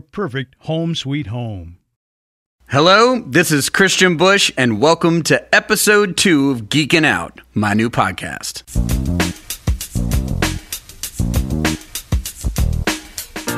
perfect 0.00 0.54
home 0.60 0.94
sweet 0.94 1.28
home. 1.28 1.78
Hello, 2.68 3.20
this 3.20 3.52
is 3.52 3.70
Kristian 3.70 4.18
Bush, 4.18 4.50
and 4.56 4.80
welcome 4.80 5.22
to 5.22 5.54
episode 5.54 6.16
two 6.16 6.50
of 6.50 6.62
Geeking 6.62 7.04
Out, 7.04 7.40
my 7.54 7.74
new 7.74 7.88
podcast. 7.88 8.64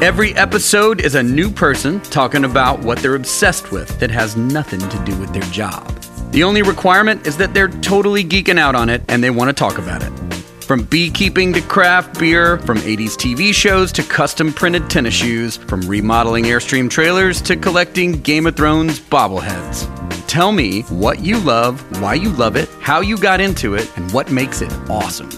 Every 0.03 0.35
episode 0.35 1.01
is 1.01 1.15
a 1.15 1.23
new 1.23 1.51
person 1.51 2.01
talking 2.03 2.45
about 2.45 2.81
what 2.81 2.99
they're 2.99 3.15
obsessed 3.15 3.73
with 3.73 3.99
that 3.99 4.11
has 4.11 4.37
nothing 4.37 4.81
to 4.81 5.05
do 5.05 5.19
with 5.19 5.33
their 5.33 5.43
job. 5.51 5.89
The 6.33 6.45
only 6.45 6.63
requirement 6.63 7.27
is 7.27 7.37
that 7.39 7.55
they're 7.55 7.69
totally 7.69 8.23
geeking 8.23 8.59
out 8.59 8.75
on 8.75 8.91
it 8.91 9.03
and 9.09 9.25
they 9.25 9.31
want 9.31 9.49
to 9.49 9.55
talk 9.55 9.79
about 9.79 10.03
it. 10.03 10.28
From 10.69 10.85
beekeeping 10.85 11.55
to 11.55 11.63
craft 11.63 12.21
beer, 12.21 12.59
from 12.59 12.77
80s 12.77 13.17
TV 13.17 13.55
shows 13.55 13.91
to 13.93 14.03
custom 14.03 14.53
printed 14.53 14.91
tennis 14.91 15.15
shoes, 15.15 15.57
from 15.57 15.81
remodeling 15.89 16.45
Airstream 16.45 16.91
trailers 16.91 17.41
to 17.41 17.57
collecting 17.57 18.21
Game 18.21 18.47
of 18.47 18.55
Thrones 18.55 19.01
bobbleheads. 19.01 19.89
Tell 20.27 20.53
me 20.53 20.83
what 20.83 21.21
you 21.21 21.39
love, 21.39 21.81
why 22.03 22.13
you 22.13 22.29
love 22.29 22.55
it, 22.55 22.69
how 22.83 23.01
you 23.01 23.17
got 23.17 23.41
into 23.41 23.77
it, 23.77 23.91
and 23.97 24.13
what 24.13 24.31
makes 24.31 24.61
it 24.61 24.71
awesome. 24.91 25.31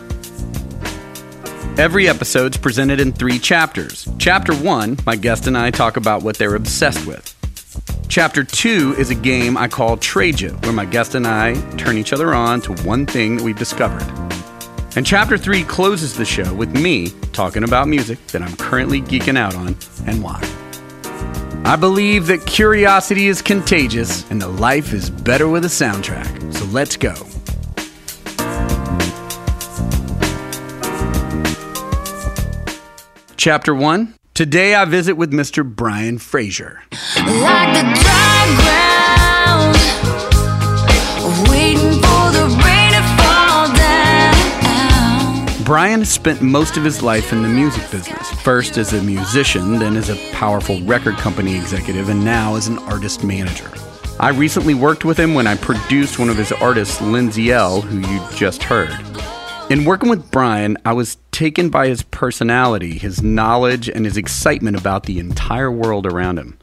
Every 1.79 2.09
episode's 2.09 2.57
presented 2.57 2.99
in 2.99 3.13
three 3.13 3.39
chapters. 3.39 4.09
Chapter 4.19 4.53
1, 4.53 4.99
my 5.07 5.15
guest 5.15 5.47
and 5.47 5.57
I 5.57 5.71
talk 5.71 5.97
about 5.97 6.25
what 6.25 6.39
they're 6.39 6.57
obsessed 6.57 7.07
with. 7.07 7.37
Chapter 8.09 8.43
2 8.43 8.97
is 8.99 9.11
a 9.11 9.15
game 9.15 9.57
I 9.57 9.69
call 9.69 9.97
Trade 9.97 10.41
where 10.65 10.73
my 10.73 10.87
guest 10.87 11.15
and 11.15 11.25
I 11.25 11.55
turn 11.77 11.99
each 11.99 12.13
other 12.13 12.35
on 12.35 12.61
to 12.63 12.73
one 12.83 13.07
thing 13.07 13.37
that 13.37 13.45
we've 13.45 13.57
discovered. 13.57 14.03
And 14.97 15.07
Chapter 15.07 15.39
3 15.39 15.63
closes 15.65 16.17
the 16.17 16.25
show 16.25 16.53
with 16.53 16.75
me 16.75 17.11
talking 17.33 17.63
about 17.63 17.87
music 17.87 18.25
that 18.29 18.43
I'm 18.43 18.57
currently 18.57 19.01
geeking 19.01 19.39
out 19.39 19.55
on 19.55 19.77
and 20.07 20.23
why. 20.23 20.41
I 21.65 21.77
believe 21.77 22.27
that 22.27 22.45
curiosity 22.47 23.29
is 23.29 23.41
contagious 23.41 24.29
and 24.31 24.43
that 24.43 24.49
life 24.49 24.93
is 24.93 25.09
better 25.09 25.49
with 25.49 25.65
a 25.65 25.69
soundtrack. 25.69 26.53
So 26.53 26.65
let's 26.67 26.97
go. 26.97 27.15
Chapter 33.37 33.75
1 33.75 34.15
Today 34.35 34.75
I 34.75 34.87
visit 34.87 35.15
with 35.15 35.33
Mr. 35.33 35.65
Brian 35.65 36.17
Fraser. 36.19 36.83
Like 37.17 38.90
Brian 45.71 46.05
spent 46.05 46.43
most 46.43 46.77
of 46.77 46.83
his 46.83 47.01
life 47.01 47.33
in 47.33 47.45
the 47.45 47.49
music 47.49 47.89
business, 47.93 48.29
first 48.43 48.77
as 48.77 48.93
a 48.93 49.01
musician, 49.05 49.79
then 49.79 49.97
as 49.97 50.11
a 50.11 50.33
powerful 50.33 50.83
record 50.83 51.15
company 51.15 51.55
executive, 51.55 52.09
and 52.09 52.25
now 52.25 52.57
as 52.57 52.67
an 52.67 52.77
artist 52.79 53.23
manager. 53.23 53.71
I 54.19 54.31
recently 54.31 54.75
worked 54.75 55.05
with 55.05 55.17
him 55.17 55.33
when 55.33 55.47
I 55.47 55.55
produced 55.55 56.19
one 56.19 56.29
of 56.29 56.37
his 56.37 56.51
artists, 56.51 57.01
Lindsay 57.01 57.53
Ell., 57.53 57.83
who 57.83 58.01
you 58.01 58.21
just 58.35 58.65
heard. 58.65 58.91
In 59.71 59.85
working 59.85 60.11
with 60.11 60.33
Brian, 60.33 60.77
I 60.85 60.93
was 60.93 61.19
taken 61.31 61.71
by 61.71 61.87
his 61.87 62.03
personality, 62.03 62.99
his 62.99 63.23
knowledge, 63.23 63.89
and 63.89 64.05
his 64.05 64.17
excitement 64.17 64.77
about 64.77 65.05
the 65.05 65.21
entire 65.21 65.71
world 65.71 66.05
around 66.05 66.41
him. 66.41 66.59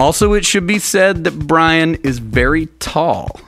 Also, 0.00 0.32
it 0.32 0.46
should 0.46 0.66
be 0.66 0.78
said 0.78 1.24
that 1.24 1.38
Brian 1.38 1.96
is 1.96 2.18
very 2.18 2.64
tall. 2.78 3.38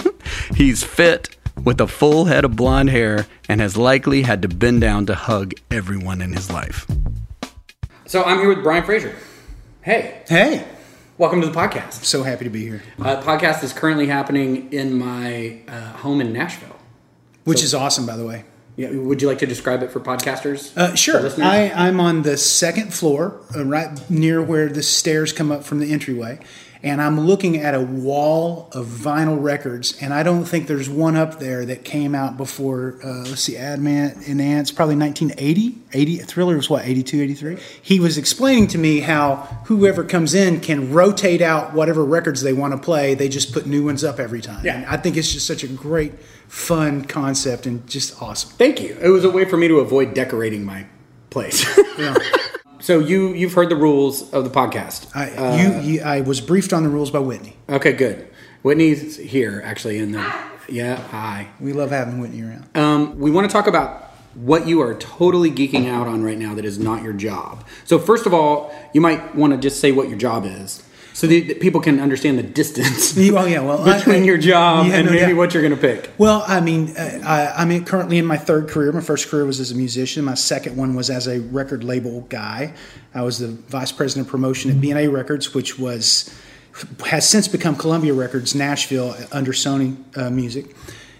He's 0.54 0.84
fit, 0.84 1.33
with 1.62 1.80
a 1.80 1.86
full 1.86 2.24
head 2.26 2.44
of 2.44 2.56
blonde 2.56 2.90
hair, 2.90 3.26
and 3.48 3.60
has 3.60 3.76
likely 3.76 4.22
had 4.22 4.42
to 4.42 4.48
bend 4.48 4.80
down 4.80 5.06
to 5.06 5.14
hug 5.14 5.52
everyone 5.70 6.20
in 6.20 6.32
his 6.32 6.50
life. 6.50 6.86
So, 8.06 8.22
I'm 8.24 8.38
here 8.38 8.48
with 8.48 8.62
Brian 8.62 8.84
Fraser. 8.84 9.14
Hey, 9.82 10.22
Hey, 10.28 10.66
welcome 11.18 11.40
to 11.40 11.46
the 11.46 11.52
podcast. 11.54 12.04
so 12.04 12.22
happy 12.22 12.44
to 12.44 12.50
be 12.50 12.62
here. 12.62 12.82
Uh, 13.00 13.20
podcast 13.22 13.62
is 13.62 13.72
currently 13.72 14.06
happening 14.06 14.72
in 14.72 14.98
my 14.98 15.60
uh, 15.68 15.92
home 15.98 16.20
in 16.20 16.32
Nashville. 16.32 16.76
Which 17.44 17.62
is 17.62 17.74
awesome, 17.74 18.06
by 18.06 18.16
the 18.16 18.24
way. 18.26 18.44
Yeah, 18.76 18.90
would 18.90 19.22
you 19.22 19.28
like 19.28 19.38
to 19.38 19.46
describe 19.46 19.82
it 19.82 19.90
for 19.92 20.00
podcasters? 20.00 20.76
Uh, 20.76 20.94
sure. 20.96 21.20
listeners? 21.20 21.46
I, 21.46 21.68
I'm 21.70 22.00
on 22.00 22.22
the 22.22 22.36
second 22.36 22.92
floor, 22.92 23.40
uh, 23.54 23.64
right 23.64 23.98
near 24.10 24.42
where 24.42 24.68
the 24.68 24.82
stairs 24.82 25.32
come 25.32 25.52
up 25.52 25.62
from 25.62 25.78
the 25.78 25.92
entryway, 25.92 26.40
and 26.84 27.00
I'm 27.00 27.18
looking 27.18 27.56
at 27.56 27.74
a 27.74 27.80
wall 27.80 28.68
of 28.72 28.86
vinyl 28.86 29.42
records, 29.42 29.96
and 30.02 30.12
I 30.12 30.22
don't 30.22 30.44
think 30.44 30.66
there's 30.66 30.88
one 30.88 31.16
up 31.16 31.38
there 31.40 31.64
that 31.64 31.82
came 31.82 32.14
out 32.14 32.36
before, 32.36 32.98
uh, 33.02 33.22
let's 33.22 33.40
see, 33.40 33.56
Adam 33.56 33.86
and 33.86 34.40
Ants, 34.40 34.70
probably 34.70 34.94
1980. 34.94 35.78
80, 35.94 36.16
Thriller 36.18 36.56
was 36.56 36.68
what, 36.68 36.84
82, 36.84 37.22
83? 37.22 37.58
He 37.80 38.00
was 38.00 38.18
explaining 38.18 38.66
to 38.68 38.78
me 38.78 39.00
how 39.00 39.36
whoever 39.64 40.04
comes 40.04 40.34
in 40.34 40.60
can 40.60 40.92
rotate 40.92 41.40
out 41.40 41.72
whatever 41.72 42.04
records 42.04 42.42
they 42.42 42.52
want 42.52 42.74
to 42.74 42.78
play. 42.78 43.14
They 43.14 43.30
just 43.30 43.54
put 43.54 43.64
new 43.64 43.86
ones 43.86 44.04
up 44.04 44.20
every 44.20 44.42
time. 44.42 44.62
Yeah. 44.62 44.76
And 44.76 44.84
I 44.84 44.98
think 44.98 45.16
it's 45.16 45.32
just 45.32 45.46
such 45.46 45.64
a 45.64 45.68
great, 45.68 46.12
fun 46.48 47.06
concept 47.06 47.64
and 47.64 47.86
just 47.88 48.20
awesome. 48.20 48.50
Thank 48.58 48.82
you. 48.82 48.94
It 49.00 49.08
was 49.08 49.24
a 49.24 49.30
way 49.30 49.46
for 49.46 49.56
me 49.56 49.68
to 49.68 49.80
avoid 49.80 50.12
decorating 50.12 50.64
my 50.64 50.84
place. 51.30 51.64
Yeah. 51.98 52.14
so 52.84 52.98
you 52.98 53.32
you've 53.32 53.54
heard 53.54 53.70
the 53.70 53.76
rules 53.76 54.30
of 54.34 54.44
the 54.44 54.50
podcast. 54.50 55.08
I, 55.16 55.30
Uh, 55.30 55.56
you, 55.56 55.92
you, 55.92 56.00
I 56.02 56.20
was 56.20 56.42
briefed 56.42 56.72
on 56.74 56.82
the 56.82 56.90
rules 56.90 57.10
by 57.10 57.18
Whitney. 57.18 57.56
Okay, 57.68 57.92
good. 57.92 58.28
Whitney's 58.62 59.16
here 59.16 59.62
actually 59.64 59.98
in 59.98 60.12
the 60.12 60.34
yeah. 60.68 60.96
Hi. 60.96 61.48
We 61.60 61.72
love 61.72 61.90
having 61.90 62.18
Whitney 62.18 62.42
around. 62.42 62.66
Um, 62.76 63.18
we 63.18 63.30
want 63.30 63.48
to 63.48 63.52
talk 63.52 63.66
about 63.66 64.02
what 64.34 64.66
you 64.66 64.82
are 64.82 64.94
totally 64.94 65.50
geeking 65.50 65.88
out 65.88 66.06
on 66.06 66.22
right 66.22 66.36
now 66.36 66.54
that 66.54 66.64
is 66.64 66.78
not 66.78 67.02
your 67.02 67.12
job. 67.14 67.64
So 67.84 67.98
first 67.98 68.26
of 68.26 68.34
all, 68.34 68.74
you 68.92 69.00
might 69.00 69.34
want 69.34 69.52
to 69.54 69.58
just 69.58 69.80
say 69.80 69.90
what 69.92 70.08
your 70.08 70.18
job 70.18 70.44
is, 70.44 70.82
so 71.14 71.26
that 71.26 71.48
that 71.48 71.60
people 71.60 71.80
can 71.80 71.98
understand 72.00 72.38
the 72.38 72.42
distance 72.42 73.16
You- 73.16 73.38
oh 73.40 73.46
yeah, 73.46 73.60
well 73.60 73.82
between 73.84 74.22
I- 74.22 74.26
your 74.26 74.36
job 74.36 74.86
yeah, 74.88 74.96
and 74.96 75.06
no 75.06 75.12
maybe 75.12 75.26
doubt. 75.32 75.36
what 75.38 75.54
you're 75.54 75.62
going 75.62 75.74
to 75.74 75.80
pick. 75.80 76.10
Well, 76.18 76.44
I 76.46 76.60
mean, 76.60 76.94
uh, 76.96 77.22
I, 77.24 77.62
I'm 77.62 77.70
in, 77.70 77.84
currently 77.86 78.18
in 78.18 78.26
my 78.26 78.36
third 78.36 78.68
career. 78.68 78.92
My 78.92 79.00
first 79.00 79.28
career 79.28 79.46
was 79.46 79.60
as 79.60 79.70
a 79.70 79.74
musician. 79.74 80.24
My 80.24 80.34
second 80.34 80.76
one 80.76 80.94
was 80.94 81.08
as 81.08 81.26
a 81.26 81.40
record 81.40 81.82
label 81.84 82.20
guy. 82.28 82.74
I 83.14 83.22
was 83.22 83.38
the 83.38 83.48
vice 83.48 83.92
president 83.92 84.26
of 84.26 84.30
promotion 84.30 84.70
at 84.70 84.76
BNA 84.78 85.10
Records, 85.12 85.54
which 85.54 85.78
was 85.78 86.34
has 87.06 87.28
since 87.28 87.46
become 87.48 87.76
Columbia 87.76 88.12
Records 88.12 88.52
Nashville 88.54 89.14
under 89.30 89.52
Sony 89.52 89.96
uh, 90.18 90.28
Music. 90.30 90.74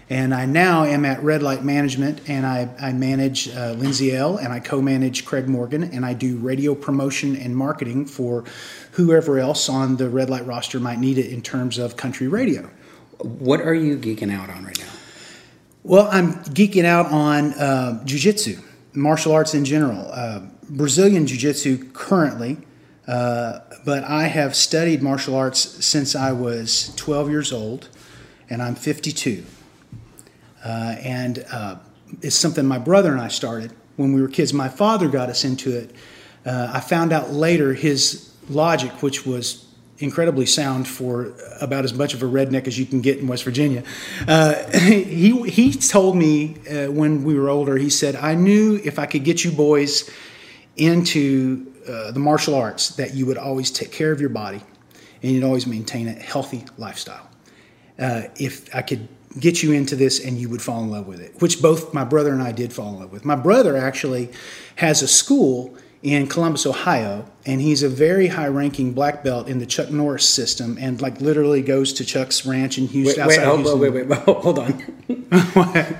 And 0.09 0.35
I 0.35 0.45
now 0.45 0.83
am 0.83 1.03
at 1.03 1.23
Red 1.23 1.41
Light 1.41 1.63
Management, 1.63 2.29
and 2.29 2.45
I, 2.45 2.69
I 2.79 2.93
manage 2.93 3.49
uh, 3.49 3.71
Lindsay 3.71 4.15
Ell. 4.15 4.37
and 4.37 4.53
I 4.53 4.59
co-manage 4.59 5.25
Craig 5.25 5.47
Morgan, 5.47 5.83
and 5.83 6.05
I 6.05 6.13
do 6.13 6.37
radio 6.37 6.75
promotion 6.75 7.35
and 7.35 7.57
marketing 7.57 8.05
for 8.05 8.43
whoever 8.91 9.39
else 9.39 9.67
on 9.67 9.95
the 9.97 10.07
Red 10.07 10.29
Light 10.29 10.45
roster 10.45 10.79
might 10.79 10.99
need 10.99 11.17
it 11.17 11.31
in 11.31 11.41
terms 11.41 11.79
of 11.79 11.97
country 11.97 12.27
radio. 12.27 12.69
What 13.19 13.61
are 13.61 13.73
you 13.73 13.97
geeking 13.97 14.31
out 14.31 14.49
on 14.51 14.63
right 14.63 14.77
now? 14.77 14.91
Well, 15.81 16.07
I'm 16.11 16.35
geeking 16.45 16.85
out 16.85 17.07
on 17.07 17.53
uh, 17.53 18.03
jujitsu, 18.05 18.63
martial 18.93 19.31
arts 19.33 19.55
in 19.55 19.65
general, 19.65 20.07
uh, 20.11 20.41
Brazilian 20.69 21.25
jiu-jitsu 21.25 21.91
currently, 21.93 22.57
uh, 23.07 23.59
but 23.85 24.03
I 24.03 24.23
have 24.27 24.55
studied 24.55 25.01
martial 25.01 25.35
arts 25.35 25.83
since 25.83 26.15
I 26.15 26.31
was 26.31 26.93
12 26.95 27.29
years 27.29 27.51
old, 27.51 27.89
and 28.49 28.61
I'm 28.61 28.75
52. 28.75 29.45
Uh, 30.65 30.95
and 30.99 31.45
uh, 31.51 31.75
it's 32.21 32.35
something 32.35 32.65
my 32.65 32.79
brother 32.79 33.11
and 33.11 33.21
I 33.21 33.27
started 33.27 33.71
when 33.97 34.13
we 34.13 34.21
were 34.21 34.27
kids. 34.27 34.51
My 34.51 34.67
father 34.67 35.07
got 35.07 35.29
us 35.29 35.45
into 35.45 35.77
it. 35.77 35.91
Uh, 36.43 36.71
I 36.73 36.79
found 36.79 37.13
out 37.13 37.31
later 37.31 37.73
his 37.73 38.33
logic, 38.49 39.03
which 39.03 39.25
was 39.25 39.65
incredibly 39.99 40.45
sound 40.45 40.87
for 40.87 41.33
about 41.61 41.85
as 41.85 41.93
much 41.93 42.13
of 42.13 42.21
a 42.21 42.25
redneck 42.25 42.67
as 42.67 42.77
you 42.77 42.85
can 42.85 43.01
get 43.01 43.19
in 43.19 43.27
West 43.27 43.43
Virginia. 43.43 43.83
Uh, 44.27 44.55
he 44.79 45.39
he 45.49 45.71
told 45.71 46.15
me 46.15 46.57
uh, 46.69 46.91
when 46.91 47.23
we 47.23 47.35
were 47.35 47.49
older. 47.49 47.77
He 47.77 47.89
said, 47.89 48.15
"I 48.15 48.35
knew 48.35 48.79
if 48.83 48.99
I 48.99 49.05
could 49.05 49.23
get 49.23 49.43
you 49.43 49.51
boys 49.51 50.09
into 50.75 51.71
uh, 51.87 52.11
the 52.11 52.19
martial 52.19 52.55
arts, 52.55 52.89
that 52.95 53.13
you 53.13 53.25
would 53.27 53.37
always 53.37 53.71
take 53.71 53.91
care 53.91 54.11
of 54.11 54.19
your 54.19 54.29
body, 54.29 54.61
and 55.21 55.31
you'd 55.31 55.43
always 55.43 55.65
maintain 55.65 56.07
a 56.07 56.13
healthy 56.13 56.65
lifestyle. 56.77 57.29
Uh, 57.99 58.23
if 58.35 58.73
I 58.75 58.81
could." 58.81 59.07
Get 59.39 59.61
you 59.61 59.73
into 59.73 59.95
this 59.95 60.23
and 60.23 60.37
you 60.37 60.47
would 60.49 60.61
fall 60.61 60.81
in 60.83 60.89
love 60.89 61.07
with 61.07 61.19
it, 61.19 61.41
which 61.41 61.61
both 61.61 61.93
my 61.93 62.03
brother 62.05 62.31
and 62.31 62.41
I 62.41 62.51
did 62.51 62.71
fall 62.71 62.89
in 62.93 62.99
love 62.99 63.11
with. 63.11 63.25
My 63.25 63.35
brother 63.35 63.75
actually 63.75 64.31
has 64.77 65.01
a 65.01 65.07
school 65.07 65.75
in 66.03 66.27
Columbus, 66.27 66.67
Ohio, 66.67 67.25
and 67.47 67.59
he's 67.59 67.81
a 67.81 67.89
very 67.89 68.27
high-ranking 68.27 68.93
black 68.93 69.23
belt 69.23 69.47
in 69.47 69.57
the 69.57 69.65
Chuck 69.65 69.89
Norris 69.89 70.29
system, 70.29 70.77
and 70.79 71.01
like 71.01 71.19
literally 71.19 71.63
goes 71.63 71.93
to 71.93 72.05
Chuck's 72.05 72.45
ranch 72.45 72.77
in 72.77 72.83
Wait, 72.85 72.91
Houston. 72.91 73.27
wait, 73.27 73.39
outside 73.39 73.45
hold, 73.47 73.59
Houston. 73.61 73.79
wait, 73.79 73.89
wait, 73.89 74.07
wait, 74.07 74.19
hold 74.19 74.59
on. 74.59 74.83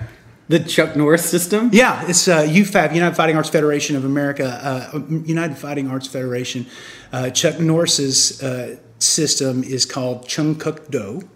the 0.48 0.60
Chuck 0.60 0.96
Norris 0.96 1.28
system? 1.28 1.72
Yeah, 1.74 2.08
it's 2.08 2.28
uh, 2.28 2.44
UFAF, 2.44 2.94
United 2.94 3.16
Fighting 3.16 3.36
Arts 3.36 3.50
Federation 3.50 3.96
of 3.96 4.06
America, 4.06 4.60
uh, 4.94 5.00
United 5.10 5.58
Fighting 5.58 5.90
Arts 5.90 6.08
Federation. 6.08 6.68
Uh, 7.12 7.32
Chuck 7.32 7.60
Norris's 7.60 8.44
uh, 8.44 8.78
system 9.00 9.64
is 9.64 9.86
called 9.86 10.28
Chun 10.28 10.54
Kuk 10.56 10.90
Do, 10.92 11.28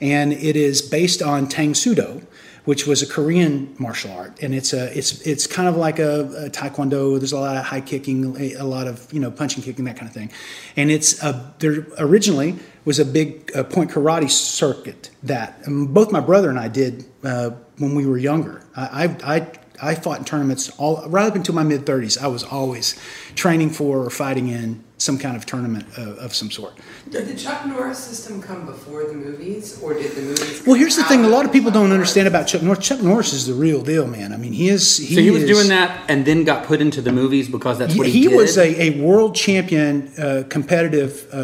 and 0.00 0.32
it 0.32 0.56
is 0.56 0.82
based 0.82 1.22
on 1.22 1.48
Tang 1.48 1.74
Soo 1.74 1.94
Do, 1.94 2.22
which 2.64 2.86
was 2.86 3.00
a 3.00 3.06
Korean 3.06 3.74
martial 3.78 4.10
art, 4.12 4.42
and 4.42 4.54
it's 4.54 4.72
a 4.72 4.96
it's 4.96 5.20
it's 5.22 5.46
kind 5.46 5.68
of 5.68 5.76
like 5.76 5.98
a, 5.98 6.46
a 6.46 6.50
Taekwondo. 6.50 7.18
There's 7.18 7.32
a 7.32 7.38
lot 7.38 7.56
of 7.56 7.64
high 7.64 7.80
kicking, 7.80 8.36
a, 8.56 8.64
lot 8.64 8.86
of 8.86 9.12
you 9.12 9.20
know 9.20 9.30
punching, 9.30 9.62
kicking, 9.62 9.84
that 9.84 9.96
kind 9.96 10.08
of 10.08 10.14
thing, 10.14 10.30
and 10.76 10.90
it's 10.90 11.22
a, 11.22 11.54
there 11.60 11.86
originally 11.98 12.56
was 12.84 12.98
a 12.98 13.04
big 13.04 13.52
point 13.70 13.90
karate 13.90 14.30
circuit 14.30 15.10
that 15.22 15.60
um, 15.66 15.86
both 15.86 16.10
my 16.12 16.20
brother 16.20 16.50
and 16.50 16.58
I 16.58 16.68
did 16.68 17.04
uh, 17.24 17.50
when 17.78 17.94
we 17.94 18.04
were 18.04 18.18
younger. 18.18 18.62
I, 18.76 19.04
I 19.04 19.36
I 19.36 19.50
I 19.80 19.94
fought 19.94 20.18
in 20.18 20.24
tournaments 20.24 20.70
all 20.78 21.08
right 21.08 21.26
up 21.26 21.34
until 21.34 21.54
my 21.54 21.62
mid 21.62 21.84
30s. 21.84 22.20
I 22.20 22.26
was 22.26 22.42
always 22.42 22.98
training 23.34 23.70
for 23.70 23.98
or 23.98 24.10
fighting 24.10 24.48
in 24.48 24.82
some 24.98 25.18
kind 25.18 25.36
of 25.36 25.44
tournament 25.44 25.86
of, 25.98 26.16
of 26.18 26.34
some 26.34 26.50
sort. 26.50 26.78
Did 27.10 27.28
the 27.28 27.34
Chuck 27.34 27.66
Norris 27.66 27.98
system 27.98 28.40
come 28.40 28.64
before 28.64 29.04
the 29.04 29.12
movies, 29.12 29.78
or 29.82 29.92
did 29.94 30.12
the 30.12 30.22
movies? 30.22 30.62
Well, 30.66 30.76
here's 30.76 30.96
the 30.96 31.04
thing: 31.04 31.24
a 31.24 31.28
lot 31.28 31.44
of 31.44 31.52
people 31.52 31.70
Chuck 31.70 31.74
don't 31.74 31.88
Norris? 31.90 31.94
understand 32.16 32.28
about 32.28 32.46
Chuck 32.46 32.62
Norris. 32.62 32.86
Chuck 32.86 33.02
Norris 33.02 33.32
is 33.32 33.46
the 33.46 33.54
real 33.54 33.82
deal, 33.82 34.06
man. 34.06 34.32
I 34.32 34.36
mean, 34.38 34.52
he 34.52 34.68
is. 34.70 34.96
He 34.96 35.14
So 35.14 35.20
he 35.20 35.30
was 35.30 35.42
is- 35.42 35.50
doing 35.50 35.68
that 35.68 36.08
and 36.08 36.24
then 36.24 36.44
got 36.44 36.64
put 36.66 36.80
into 36.80 37.02
the 37.02 37.12
movies 37.12 37.48
because 37.48 37.78
that's 37.78 37.94
what 37.96 38.06
he, 38.06 38.26
was. 38.26 38.26
he 38.26 38.28
did? 38.28 38.36
was 38.36 38.58
a, 38.58 38.82
a 38.82 39.00
world 39.02 39.34
champion 39.34 40.10
uh, 40.18 40.44
competitive 40.48 41.28
uh, 41.32 41.36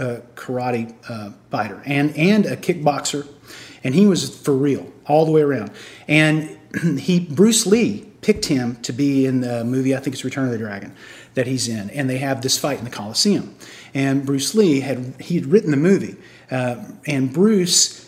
uh, 0.00 0.20
karate 0.34 0.94
uh, 1.08 1.30
fighter 1.50 1.82
and 1.84 2.16
and 2.16 2.46
a 2.46 2.56
kickboxer, 2.56 3.26
and 3.84 3.94
he 3.94 4.06
was 4.06 4.34
for 4.38 4.54
real 4.54 4.90
all 5.06 5.26
the 5.26 5.30
way 5.32 5.42
around. 5.42 5.70
And 6.08 6.58
he 6.98 7.20
Bruce 7.20 7.66
Lee 7.66 8.06
picked 8.22 8.46
him 8.46 8.76
to 8.76 8.90
be 8.94 9.26
in 9.26 9.42
the 9.42 9.62
movie. 9.64 9.94
I 9.94 10.00
think 10.00 10.14
it's 10.14 10.24
Return 10.24 10.46
of 10.46 10.50
the 10.52 10.58
Dragon 10.58 10.94
that 11.34 11.46
he's 11.46 11.68
in, 11.68 11.90
and 11.90 12.08
they 12.08 12.18
have 12.18 12.42
this 12.42 12.58
fight 12.58 12.78
in 12.78 12.84
the 12.84 12.90
Coliseum. 12.90 13.54
And 13.92 14.24
Bruce 14.26 14.54
Lee 14.54 14.80
had 14.80 15.14
he 15.20 15.36
had 15.36 15.46
written 15.46 15.70
the 15.70 15.76
movie, 15.76 16.16
uh, 16.50 16.76
and 17.06 17.32
Bruce 17.32 18.00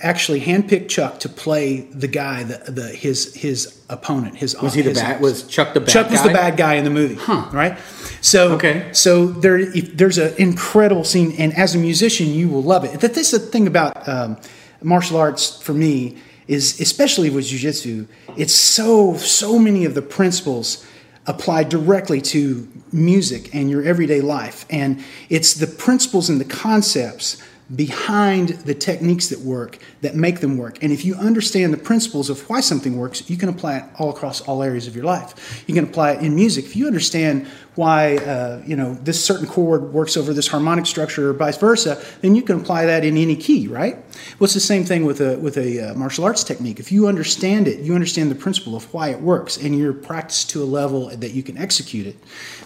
actually 0.00 0.40
handpicked 0.40 0.88
Chuck 0.88 1.20
to 1.20 1.28
play 1.28 1.82
the 1.82 2.08
guy, 2.08 2.42
the, 2.42 2.70
the 2.70 2.88
his 2.88 3.34
his 3.34 3.80
opponent. 3.88 4.36
His 4.36 4.60
Was 4.60 4.74
he 4.74 4.82
the 4.82 4.90
his- 4.90 5.00
bad? 5.00 5.20
Was 5.20 5.44
Chuck 5.44 5.72
the 5.74 5.80
bad 5.80 5.88
Chuck 5.88 6.10
was 6.10 6.20
guy? 6.20 6.28
the 6.28 6.34
bad 6.34 6.56
guy 6.56 6.74
in 6.74 6.84
the 6.84 6.90
movie, 6.90 7.14
huh. 7.14 7.48
right? 7.52 7.78
So, 8.20 8.52
Okay. 8.54 8.88
So 8.92 9.26
there, 9.26 9.58
if, 9.58 9.96
there's 9.96 10.18
an 10.18 10.34
incredible 10.38 11.04
scene, 11.04 11.32
and 11.38 11.52
as 11.56 11.74
a 11.74 11.78
musician, 11.78 12.28
you 12.28 12.48
will 12.48 12.62
love 12.62 12.84
it. 12.84 13.00
That 13.00 13.14
this 13.14 13.32
is 13.32 13.40
the 13.40 13.46
thing 13.46 13.66
about 13.66 14.08
um, 14.08 14.36
martial 14.82 15.16
arts 15.18 15.60
for 15.62 15.74
me 15.74 16.16
is, 16.48 16.80
especially 16.80 17.30
with 17.30 17.46
jujitsu, 17.46 18.06
it's 18.36 18.54
so 18.54 19.16
so 19.16 19.58
many 19.58 19.84
of 19.84 19.94
the 19.94 20.02
principles 20.02 20.84
apply 21.26 21.64
directly 21.64 22.20
to 22.20 22.68
music 22.92 23.54
and 23.54 23.70
your 23.70 23.82
everyday 23.82 24.20
life, 24.20 24.66
and 24.70 25.02
it's 25.28 25.54
the 25.54 25.66
principles 25.66 26.28
and 26.28 26.40
the 26.40 26.44
concepts 26.44 27.42
behind 27.74 28.48
the 28.48 28.74
techniques 28.74 29.28
that 29.28 29.40
work 29.40 29.78
that 30.02 30.14
make 30.14 30.40
them 30.40 30.58
work. 30.58 30.82
And 30.82 30.92
if 30.92 31.04
you 31.04 31.14
understand 31.14 31.72
the 31.72 31.78
principles 31.78 32.28
of 32.28 32.48
why 32.50 32.60
something 32.60 32.98
works, 32.98 33.28
you 33.30 33.38
can 33.38 33.48
apply 33.48 33.78
it 33.78 33.84
all 33.98 34.10
across 34.10 34.42
all 34.42 34.62
areas 34.62 34.86
of 34.86 34.94
your 34.94 35.06
life. 35.06 35.64
You 35.66 35.74
can 35.74 35.84
apply 35.84 36.12
it 36.12 36.22
in 36.22 36.34
music. 36.34 36.66
If 36.66 36.76
you 36.76 36.86
understand 36.86 37.46
why 37.74 38.18
uh, 38.18 38.62
you 38.66 38.76
know 38.76 38.94
this 38.94 39.24
certain 39.24 39.46
chord 39.46 39.92
works 39.92 40.16
over 40.16 40.32
this 40.32 40.46
harmonic 40.46 40.86
structure 40.86 41.30
or 41.30 41.32
vice 41.32 41.56
versa, 41.56 42.02
then 42.20 42.34
you 42.34 42.42
can 42.42 42.60
apply 42.60 42.86
that 42.86 43.04
in 43.04 43.16
any 43.16 43.34
key, 43.34 43.66
right? 43.66 43.96
Well, 44.38 44.44
it's 44.44 44.54
the 44.54 44.60
same 44.60 44.84
thing 44.84 45.04
with 45.04 45.20
a 45.20 45.38
with 45.38 45.56
a 45.56 45.90
uh, 45.90 45.94
martial 45.94 46.24
arts 46.24 46.44
technique. 46.44 46.78
If 46.78 46.92
you 46.92 47.08
understand 47.08 47.66
it, 47.66 47.80
you 47.80 47.94
understand 47.94 48.30
the 48.30 48.36
principle 48.36 48.76
of 48.76 48.92
why 48.92 49.08
it 49.08 49.20
works, 49.20 49.56
and 49.56 49.76
you're 49.76 49.94
practiced 49.94 50.50
to 50.50 50.62
a 50.62 50.66
level 50.66 51.08
that 51.08 51.32
you 51.32 51.42
can 51.42 51.56
execute 51.56 52.06
it, 52.06 52.16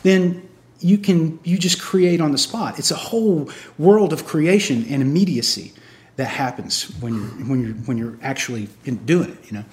then 0.02 0.48
you 0.80 0.98
can 0.98 1.38
you 1.44 1.58
just 1.58 1.80
create 1.80 2.20
on 2.20 2.32
the 2.32 2.38
spot. 2.38 2.78
It's 2.78 2.90
a 2.90 2.96
whole 2.96 3.50
world 3.78 4.12
of 4.12 4.24
creation 4.24 4.86
and 4.88 5.02
immediacy 5.02 5.72
that 6.16 6.26
happens 6.26 6.92
when 7.00 7.14
you're 7.14 7.46
when 7.46 7.60
you're 7.62 7.74
when 7.74 7.96
you're 7.96 8.18
actually 8.22 8.68
doing 9.04 9.30
it. 9.30 9.38
You 9.46 9.58
know. 9.58 9.64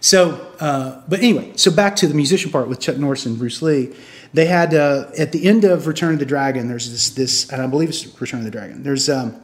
So, 0.00 0.52
uh, 0.58 1.00
but 1.08 1.20
anyway, 1.20 1.52
so 1.54 1.70
back 1.70 1.94
to 1.96 2.08
the 2.08 2.14
musician 2.14 2.50
part 2.50 2.66
with 2.66 2.80
Chuck 2.80 2.96
Norris 2.96 3.24
and 3.24 3.38
Bruce 3.38 3.62
Lee. 3.62 3.94
They 4.34 4.46
had 4.46 4.74
uh, 4.74 5.06
at 5.16 5.30
the 5.30 5.46
end 5.46 5.64
of 5.64 5.86
Return 5.86 6.14
of 6.14 6.18
the 6.18 6.26
Dragon. 6.26 6.66
There's 6.66 6.90
this 6.90 7.10
this, 7.10 7.52
and 7.52 7.62
I 7.62 7.68
believe 7.68 7.88
it's 7.88 8.04
Return 8.20 8.40
of 8.40 8.44
the 8.44 8.50
Dragon. 8.50 8.82
There's 8.82 9.08
um, 9.08 9.40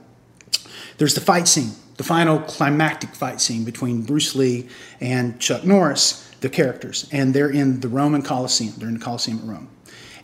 there's 0.96 1.14
the 1.14 1.20
fight 1.20 1.46
scene, 1.46 1.70
the 1.96 2.02
final 2.02 2.40
climactic 2.40 3.14
fight 3.14 3.40
scene 3.40 3.62
between 3.62 4.02
Bruce 4.02 4.34
Lee 4.34 4.68
and 5.00 5.38
Chuck 5.38 5.62
Norris, 5.62 6.28
the 6.40 6.48
characters, 6.48 7.08
and 7.12 7.32
they're 7.32 7.50
in 7.50 7.78
the 7.78 7.88
Roman 7.88 8.22
Colosseum. 8.22 8.74
They're 8.78 8.88
in 8.88 8.94
the 8.94 9.04
Colosseum 9.04 9.38
at 9.38 9.44
Rome, 9.44 9.68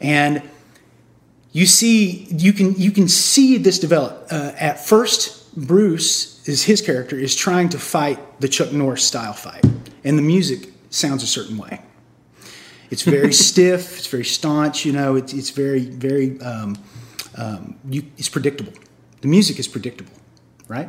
and 0.01 0.43
you 1.55 1.67
see 1.67 2.27
you 2.31 2.53
can 2.53 2.75
you 2.75 2.91
can 2.91 3.09
see 3.09 3.59
this 3.59 3.79
develop. 3.79 4.27
Uh, 4.31 4.53
at 4.59 4.85
first, 4.85 5.57
Bruce 5.57 6.47
is 6.49 6.65
his 6.65 6.83
character 6.83 7.17
is 7.17 7.35
trying 7.35 7.69
to 7.71 7.79
fight 7.79 8.19
the 8.41 8.49
Chuck 8.49 8.73
Norris 8.73 9.05
style 9.05 9.33
fight, 9.33 9.65
and 10.03 10.19
the 10.19 10.23
music 10.23 10.73
sounds 10.91 11.23
a 11.23 11.29
certain 11.29 11.57
way. 11.57 11.81
It's 12.91 13.03
very 13.03 13.33
stiff. 13.49 13.99
It's 13.99 14.09
very 14.09 14.25
staunch. 14.25 14.85
You 14.85 14.93
know, 14.93 15.15
it's 15.15 15.33
it's 15.33 15.51
very 15.51 15.85
very 15.85 16.41
um, 16.41 16.77
um, 17.37 17.77
you, 17.89 18.03
it's 18.19 18.29
predictable. 18.29 18.73
The 19.21 19.29
music 19.29 19.61
is 19.61 19.69
predictable, 19.69 20.13
right? 20.67 20.89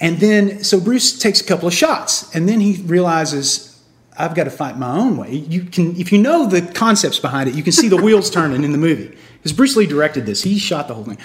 And 0.00 0.18
then 0.18 0.64
so 0.64 0.80
Bruce 0.80 1.18
takes 1.18 1.40
a 1.40 1.44
couple 1.44 1.66
of 1.66 1.72
shots, 1.72 2.34
and 2.34 2.46
then 2.46 2.60
he 2.60 2.82
realizes 2.82 3.71
I've 4.18 4.34
got 4.34 4.44
to 4.44 4.50
fight 4.50 4.76
my 4.78 4.96
own 4.96 5.16
way. 5.16 5.34
You 5.34 5.64
can, 5.64 5.96
if 5.96 6.12
you 6.12 6.18
know 6.18 6.46
the 6.46 6.62
concepts 6.62 7.18
behind 7.18 7.48
it, 7.48 7.54
you 7.54 7.62
can 7.62 7.72
see 7.72 7.88
the 7.88 7.96
wheels 7.96 8.30
turning 8.38 8.64
in 8.64 8.72
the 8.72 8.78
movie. 8.78 9.16
Because 9.36 9.52
Bruce 9.52 9.76
Lee 9.76 9.86
directed 9.86 10.26
this, 10.26 10.42
he 10.42 10.58
shot 10.58 10.88
the 10.88 10.94
whole 10.94 11.04
thing. 11.04 11.18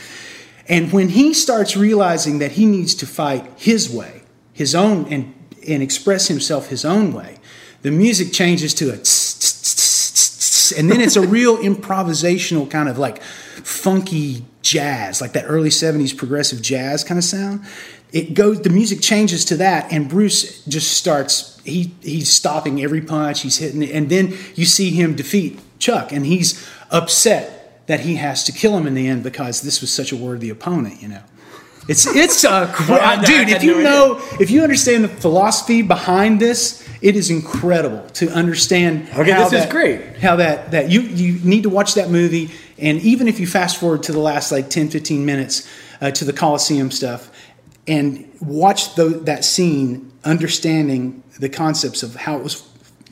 And 0.67 0.91
when 0.91 1.09
he 1.09 1.33
starts 1.33 1.77
realizing 1.77 2.39
that 2.39 2.53
he 2.53 2.65
needs 2.65 2.95
to 2.95 3.05
fight 3.05 3.49
his 3.57 3.89
way, 3.89 4.23
his 4.53 4.75
own, 4.75 5.05
and 5.11 5.33
and 5.67 5.83
express 5.83 6.27
himself 6.27 6.69
his 6.69 6.85
own 6.85 7.13
way, 7.13 7.37
the 7.81 7.91
music 7.91 8.31
changes 8.31 8.73
to 8.75 8.89
a 8.89 8.97
and 10.77 10.91
then 10.91 11.01
it's 11.01 11.15
a 11.15 11.21
real 11.21 11.57
improvisational 11.69 12.69
kind 12.69 12.89
of 12.89 12.97
like 12.97 13.21
funky 13.21 14.45
jazz, 14.61 15.21
like 15.21 15.33
that 15.33 15.45
early 15.47 15.69
70s 15.69 16.15
progressive 16.15 16.61
jazz 16.61 17.03
kind 17.03 17.17
of 17.17 17.23
sound. 17.23 17.61
It 18.17 18.33
goes 18.33 18.61
the 18.61 18.69
music 18.81 18.99
changes 19.01 19.41
to 19.45 19.55
that 19.57 19.81
and 19.93 20.09
Bruce 20.09 20.63
just 20.65 20.89
starts 21.01 21.35
he 21.73 21.91
he's 22.01 22.29
stopping 22.41 22.81
every 22.85 23.01
punch, 23.01 23.41
he's 23.41 23.57
hitting 23.63 23.83
it, 23.83 23.91
and 23.97 24.09
then 24.09 24.25
you 24.55 24.65
see 24.65 24.89
him 24.91 25.15
defeat 25.15 25.51
Chuck 25.85 26.11
and 26.15 26.25
he's 26.25 26.49
upset 26.89 27.85
that 27.87 27.99
he 28.01 28.15
has 28.15 28.43
to 28.45 28.51
kill 28.51 28.75
him 28.77 28.85
in 28.87 28.93
the 28.95 29.07
end 29.07 29.23
because 29.23 29.61
this 29.61 29.81
was 29.81 29.91
such 29.99 30.11
a 30.11 30.15
worthy 30.15 30.49
opponent, 30.49 31.01
you 31.01 31.09
know. 31.13 31.23
It's 31.87 32.05
it's 32.07 32.43
uh, 32.43 32.73
I- 32.89 33.17
I 33.21 33.23
dude. 33.23 33.49
If 33.49 33.63
you 33.63 33.75
no 33.75 33.83
know, 33.83 34.21
if 34.39 34.49
you 34.51 34.61
understand 34.63 35.03
the 35.05 35.07
philosophy 35.09 35.81
behind 35.81 36.39
this, 36.39 36.61
it 37.01 37.15
is 37.15 37.29
incredible 37.29 38.03
to 38.19 38.29
understand. 38.29 39.07
Okay, 39.17 39.31
how 39.31 39.43
this 39.47 39.53
is 39.53 39.65
that- 39.65 39.69
great. 39.71 40.17
How 40.17 40.35
that 40.37 40.71
that 40.71 40.89
you 40.89 41.01
you 41.01 41.39
need 41.43 41.63
to 41.63 41.69
watch 41.69 41.93
that 41.93 42.09
movie, 42.09 42.51
and 42.77 42.99
even 43.01 43.27
if 43.27 43.39
you 43.39 43.47
fast 43.47 43.77
forward 43.77 44.03
to 44.03 44.11
the 44.11 44.19
last 44.19 44.51
like 44.51 44.69
10, 44.69 44.89
15 44.89 45.25
minutes 45.25 45.65
uh, 46.01 46.11
to 46.11 46.25
the 46.25 46.33
Coliseum 46.33 46.91
stuff, 46.91 47.29
and 47.87 48.27
watch 48.41 48.95
tho- 48.95 49.09
that 49.09 49.45
scene, 49.45 50.11
understanding 50.23 51.23
the 51.39 51.49
concepts 51.49 52.03
of 52.03 52.15
how 52.15 52.37
it 52.37 52.43
was. 52.43 52.63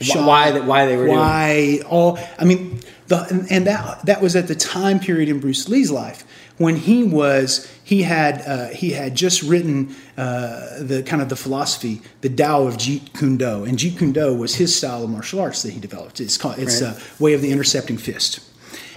Shot, 0.02 0.28
why 0.28 0.52
that- 0.52 0.66
why 0.66 0.86
they 0.86 0.98
were 0.98 1.06
doing 1.06 1.18
it. 1.18 1.22
why 1.22 1.80
all 1.90 2.20
I 2.38 2.44
mean 2.44 2.80
the 3.08 3.22
and, 3.30 3.50
and 3.50 3.68
that 3.68 4.06
that 4.06 4.22
was 4.22 4.36
at 4.36 4.48
the 4.50 4.56
time 4.56 5.00
period 5.00 5.30
in 5.30 5.40
Bruce 5.40 5.70
Lee's 5.70 5.90
life 5.90 6.26
when 6.58 6.76
he 6.76 7.06
was 7.06 7.66
he 7.82 8.04
had 8.04 8.42
uh, 8.46 8.68
he 8.70 8.90
had 8.92 9.16
just 9.16 9.42
written 9.42 9.96
uh, 10.18 10.80
the 10.82 11.02
kind 11.04 11.22
of 11.22 11.30
the 11.30 11.38
philosophy 11.38 12.02
the 12.20 12.30
Tao 12.30 12.68
of 12.68 12.76
Jeet 12.76 13.14
Kune 13.18 13.38
Do 13.38 13.64
and 13.64 13.78
Jeet 13.78 13.98
Kune 13.98 14.12
Do 14.12 14.34
was 14.36 14.56
his 14.56 14.76
style 14.76 15.06
of 15.06 15.10
martial 15.10 15.40
arts 15.40 15.62
that 15.64 15.72
he 15.72 15.80
developed 15.80 16.20
it's 16.20 16.38
called 16.38 16.60
it's 16.60 16.82
Right. 16.82 16.92
uh, 16.92 17.00
way 17.24 17.34
of 17.34 17.42
the 17.42 17.52
intercepting 17.52 17.98
fist 17.98 18.42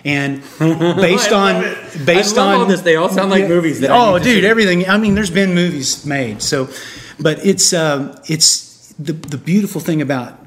and 0.04 0.42
based 0.58 1.32
on 1.32 1.64
it. 1.64 2.06
based 2.06 2.38
on 2.38 2.68
this. 2.68 2.82
They 2.82 2.96
all 2.96 3.08
sound 3.08 3.30
like 3.30 3.48
movies 3.48 3.80
that 3.80 3.90
I 3.90 3.96
oh 3.96 4.18
dude 4.18 4.44
everything 4.44 4.88
I 4.88 4.96
mean 4.96 5.14
there's 5.14 5.30
been 5.30 5.54
movies 5.54 6.04
made 6.06 6.42
so 6.42 6.68
but 7.20 7.44
it's 7.44 7.72
um, 7.72 8.14
it's 8.26 8.92
the 8.98 9.12
the 9.12 9.38
beautiful 9.38 9.80
thing 9.80 10.00
about 10.00 10.38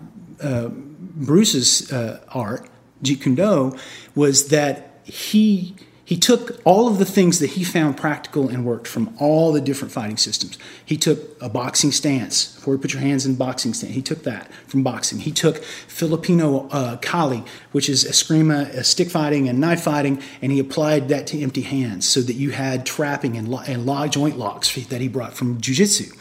uh, 0.42 0.70
Bruce's 0.70 1.92
uh, 1.92 2.22
art, 2.30 2.68
Jeet 3.04 3.22
Kune 3.22 3.36
Do, 3.36 3.78
was 4.16 4.48
that 4.48 5.02
he 5.04 5.76
he 6.12 6.18
took 6.18 6.60
all 6.66 6.90
of 6.90 6.98
the 6.98 7.06
things 7.06 7.40
that 7.40 7.52
he 7.52 7.64
found 7.64 7.96
practical 7.96 8.50
and 8.50 8.66
worked 8.66 8.86
from 8.86 9.16
all 9.18 9.54
the 9.54 9.62
different 9.62 9.94
fighting 9.94 10.18
systems. 10.18 10.58
He 10.86 10.98
took 10.98 11.42
a 11.42 11.48
boxing 11.48 11.94
stance, 11.94 12.62
where 12.66 12.76
you 12.76 12.82
put 12.82 12.92
your 12.92 13.02
hands 13.02 13.26
in 13.26 13.36
boxing 13.36 13.74
stance. 13.74 13.94
He 13.94 14.02
took 14.02 14.24
that 14.24 14.54
from 14.68 14.84
boxing. 14.84 15.20
He 15.20 15.32
took 15.32 15.64
Filipino 15.64 16.68
uh, 16.68 16.98
Kali, 16.98 17.46
which 17.72 17.88
is 17.88 18.04
eskrima, 18.04 18.76
uh, 18.76 18.84
stick 18.84 19.10
fighting 19.10 19.48
and 19.48 19.62
knife 19.62 19.84
fighting, 19.84 20.22
and 20.42 20.52
he 20.52 20.60
applied 20.60 21.08
that 21.08 21.28
to 21.28 21.42
empty 21.42 21.62
hands 21.62 22.10
so 22.10 22.20
that 22.20 22.34
you 22.34 22.52
had 22.52 22.86
trapping 22.86 23.38
and, 23.38 23.48
lo- 23.48 23.64
and 23.66 23.86
lock, 23.86 24.12
joint 24.12 24.38
locks 24.38 24.76
that 24.88 25.00
he 25.00 25.08
brought 25.08 25.34
from 25.34 25.62
Jiu-Jitsu. 25.62 26.14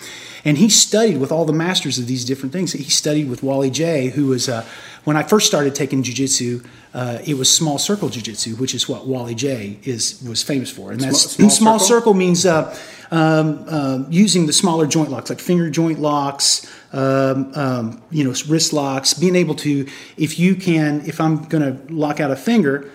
And 0.45 0.59
he 0.59 0.69
studied 0.69 1.19
with 1.19 1.31
all 1.33 1.45
the 1.45 1.53
masters 1.53 1.99
of 1.99 2.07
these 2.07 2.25
different 2.25 2.53
things. 2.53 2.73
He 2.73 2.85
studied 2.85 3.29
with 3.29 3.43
Wally 3.43 3.71
Jay, 3.71 4.09
who 4.09 4.27
was, 4.27 4.49
uh, 4.49 4.65
when 5.05 5.17
I 5.17 5.23
first 5.23 5.47
started 5.47 5.75
taking 5.75 6.03
jiu-jitsu, 6.03 6.63
uh, 6.95 7.19
it 7.25 7.35
was 7.35 7.53
small 7.53 7.79
circle 7.79 8.09
jiu-jitsu, 8.09 8.57
which 8.57 8.75
is 8.75 8.89
what 8.89 9.07
Wally 9.07 9.35
Jay 9.35 9.79
is 9.85 10.23
was 10.27 10.43
famous 10.43 10.71
for. 10.71 10.93
And 10.93 11.01
that's 11.01 11.21
Small- 11.21 11.51
small, 11.51 11.51
small 11.51 11.79
circle? 11.79 11.97
circle 12.01 12.15
means 12.15 12.47
uh, 12.47 12.77
um, 13.11 13.65
um, 13.69 14.07
using 14.11 14.47
the 14.47 14.53
smaller 14.53 14.87
joint 14.87 15.11
locks, 15.11 15.31
like 15.31 15.41
finger 15.41 15.69
joint 15.71 15.99
locks, 16.01 16.67
um, 16.93 17.53
um, 17.55 18.03
you 18.11 18.25
know, 18.25 18.35
wrist 18.49 18.73
locks. 18.73 19.15
Being 19.15 19.37
able 19.37 19.55
to, 19.57 19.87
if 20.17 20.39
you 20.39 20.55
can, 20.55 21.03
if 21.07 21.21
I'm 21.21 21.45
going 21.45 21.63
to 21.63 21.93
lock 21.93 22.19
out 22.21 22.31
a 22.31 22.37
finger, 22.37 22.91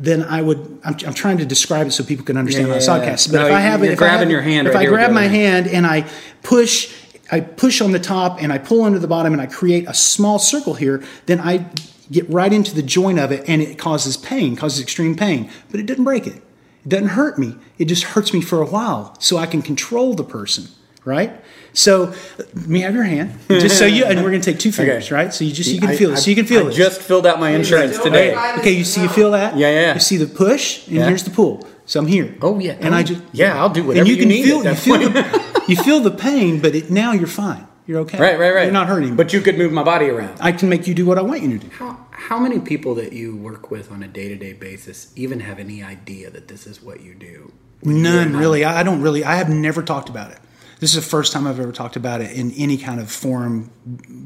then 0.00 0.22
I 0.22 0.40
would. 0.40 0.58
I'm, 0.84 0.94
I'm 1.06 1.14
trying 1.14 1.38
to 1.38 1.44
describe 1.44 1.88
it 1.88 1.90
so 1.90 2.04
people 2.04 2.24
can 2.24 2.36
understand 2.36 2.68
Yeah, 2.68 2.74
on 2.74 2.80
yeah. 2.80 2.86
podcast. 2.86 3.32
But 3.32 3.38
No, 3.40 3.46
if 3.46 3.52
I 3.52 3.60
have 3.60 3.82
it, 3.82 3.86
if 3.90 3.92
I 3.92 3.96
grabbing 3.96 4.20
have- 4.20 4.30
your 4.30 4.42
hand 4.42 4.68
if 4.68 4.74
right 4.74 4.86
I 4.86 4.90
grab 4.90 5.10
my 5.10 5.24
hand 5.26 5.66
and 5.66 5.84
I 5.86 6.08
push, 6.42 6.94
I 7.32 7.40
push 7.40 7.80
on 7.80 7.90
the 7.92 7.98
top 7.98 8.40
and 8.42 8.52
I 8.52 8.58
pull 8.58 8.84
under 8.84 8.98
the 9.00 9.08
bottom 9.08 9.32
and 9.32 9.42
I 9.42 9.46
create 9.46 9.88
a 9.88 9.94
small 9.94 10.38
circle 10.38 10.74
here, 10.74 11.02
then 11.26 11.40
I 11.40 11.66
get 12.10 12.30
right 12.30 12.52
into 12.52 12.74
the 12.74 12.82
joint 12.82 13.18
of 13.18 13.32
it 13.32 13.46
and 13.48 13.60
it 13.60 13.76
causes 13.78 14.16
pain, 14.16 14.56
causes 14.56 14.80
extreme 14.80 15.14
pain, 15.16 15.50
but 15.70 15.80
it 15.80 15.84
doesn't 15.86 16.04
break 16.04 16.26
it. 16.26 16.36
It 16.84 16.88
doesn't 16.88 17.08
hurt 17.08 17.38
me. 17.38 17.56
It 17.76 17.86
just 17.86 18.04
hurts 18.04 18.32
me 18.32 18.40
for 18.40 18.62
a 18.62 18.66
while 18.66 19.14
so 19.18 19.36
I 19.36 19.46
can 19.46 19.60
control 19.62 20.14
the 20.14 20.24
person, 20.24 20.68
right? 21.04 21.38
So, 21.78 22.12
let 22.38 22.66
me 22.66 22.80
have 22.80 22.92
your 22.92 23.04
hand, 23.04 23.38
just 23.48 23.78
so 23.78 23.84
you, 23.86 24.04
and 24.04 24.20
we're 24.22 24.30
going 24.30 24.40
to 24.42 24.50
take 24.52 24.58
two 24.58 24.72
fingers, 24.72 25.04
Okay. 25.06 25.14
right? 25.14 25.32
So 25.32 25.44
you 25.44 25.52
just 25.52 25.70
you 25.70 25.80
can 25.80 25.90
I- 25.90 25.96
feel 25.96 26.10
I- 26.10 26.14
it. 26.14 26.16
So 26.18 26.30
you 26.30 26.34
can 26.34 26.44
feel 26.46 26.66
I 26.66 26.70
it. 26.70 26.74
just 26.74 27.00
filled 27.00 27.24
out 27.24 27.38
my 27.38 27.50
insurance 27.50 27.94
Don't 27.96 28.06
today. 28.06 28.32
try 28.32 28.58
Okay, 28.58 28.72
you 28.72 28.82
see, 28.82 29.02
you 29.02 29.08
feel 29.08 29.30
that? 29.30 29.56
Yeah, 29.56 29.68
yeah, 29.70 29.80
yeah. 29.86 29.94
You 29.94 30.00
see 30.00 30.16
the 30.16 30.26
push, 30.26 30.64
and 30.88 30.96
Yeah. 30.96 31.06
here's 31.08 31.22
the 31.22 31.30
pull. 31.30 31.54
So 31.86 32.00
I'm 32.00 32.08
here. 32.08 32.34
Oh, 32.42 32.58
yeah. 32.58 32.72
and 32.80 32.94
Oh, 32.94 32.98
I 32.98 33.02
just 33.04 33.22
yeah, 33.32 33.56
I'll 33.60 33.68
do 33.78 33.84
whatever 33.84 34.00
And 34.00 34.08
you 34.08 34.14
you 34.16 34.20
can 34.22 34.28
need 34.28 34.44
feel 34.44 34.58
at 34.58 34.64
you 34.64 34.70
that 34.70 34.78
feel 34.78 34.98
the, 35.08 35.64
you 35.68 35.76
feel 35.76 36.00
the 36.00 36.10
pain, 36.10 36.58
but 36.60 36.74
it, 36.74 36.90
now 36.90 37.12
you're 37.12 37.28
fine. 37.44 37.64
You're 37.86 38.00
okay. 38.00 38.18
Right, 38.18 38.38
right, 38.38 38.52
right. 38.56 38.64
You're 38.64 38.72
not 38.72 38.88
hurting. 38.88 39.14
But 39.14 39.32
you 39.32 39.40
could 39.40 39.56
move 39.56 39.70
my 39.72 39.84
body 39.84 40.06
around. 40.10 40.36
I 40.40 40.50
can 40.52 40.68
make 40.68 40.86
you 40.88 40.94
do 40.94 41.06
what 41.06 41.16
I 41.16 41.22
want 41.22 41.42
you 41.42 41.50
to 41.56 41.58
do. 41.64 41.70
How, 41.70 42.06
how 42.10 42.38
many 42.40 42.58
people 42.58 42.96
that 42.96 43.12
you 43.12 43.36
work 43.36 43.70
with 43.70 43.90
on 43.92 44.02
a 44.02 44.08
day 44.08 44.26
to 44.28 44.36
day 44.36 44.52
basis 44.52 45.12
even 45.16 45.38
have 45.40 45.58
any 45.60 45.82
idea 45.82 46.28
that 46.30 46.48
this 46.48 46.66
is 46.66 46.82
what 46.82 47.00
you 47.06 47.14
do? 47.14 47.52
None 47.84 48.36
really. 48.36 48.64
I 48.64 48.80
I 48.80 48.82
don't 48.82 49.00
really. 49.00 49.22
I 49.24 49.36
have 49.36 49.48
never 49.48 49.80
talked 49.82 50.08
about 50.08 50.32
it. 50.32 50.38
This 50.80 50.94
is 50.94 50.96
the 51.04 51.10
first 51.10 51.32
time 51.32 51.46
I've 51.46 51.58
ever 51.60 51.72
talked 51.72 51.96
about 51.96 52.20
it 52.20 52.32
in 52.32 52.52
any 52.52 52.76
kind 52.76 53.00
of 53.00 53.10
forum 53.10 53.70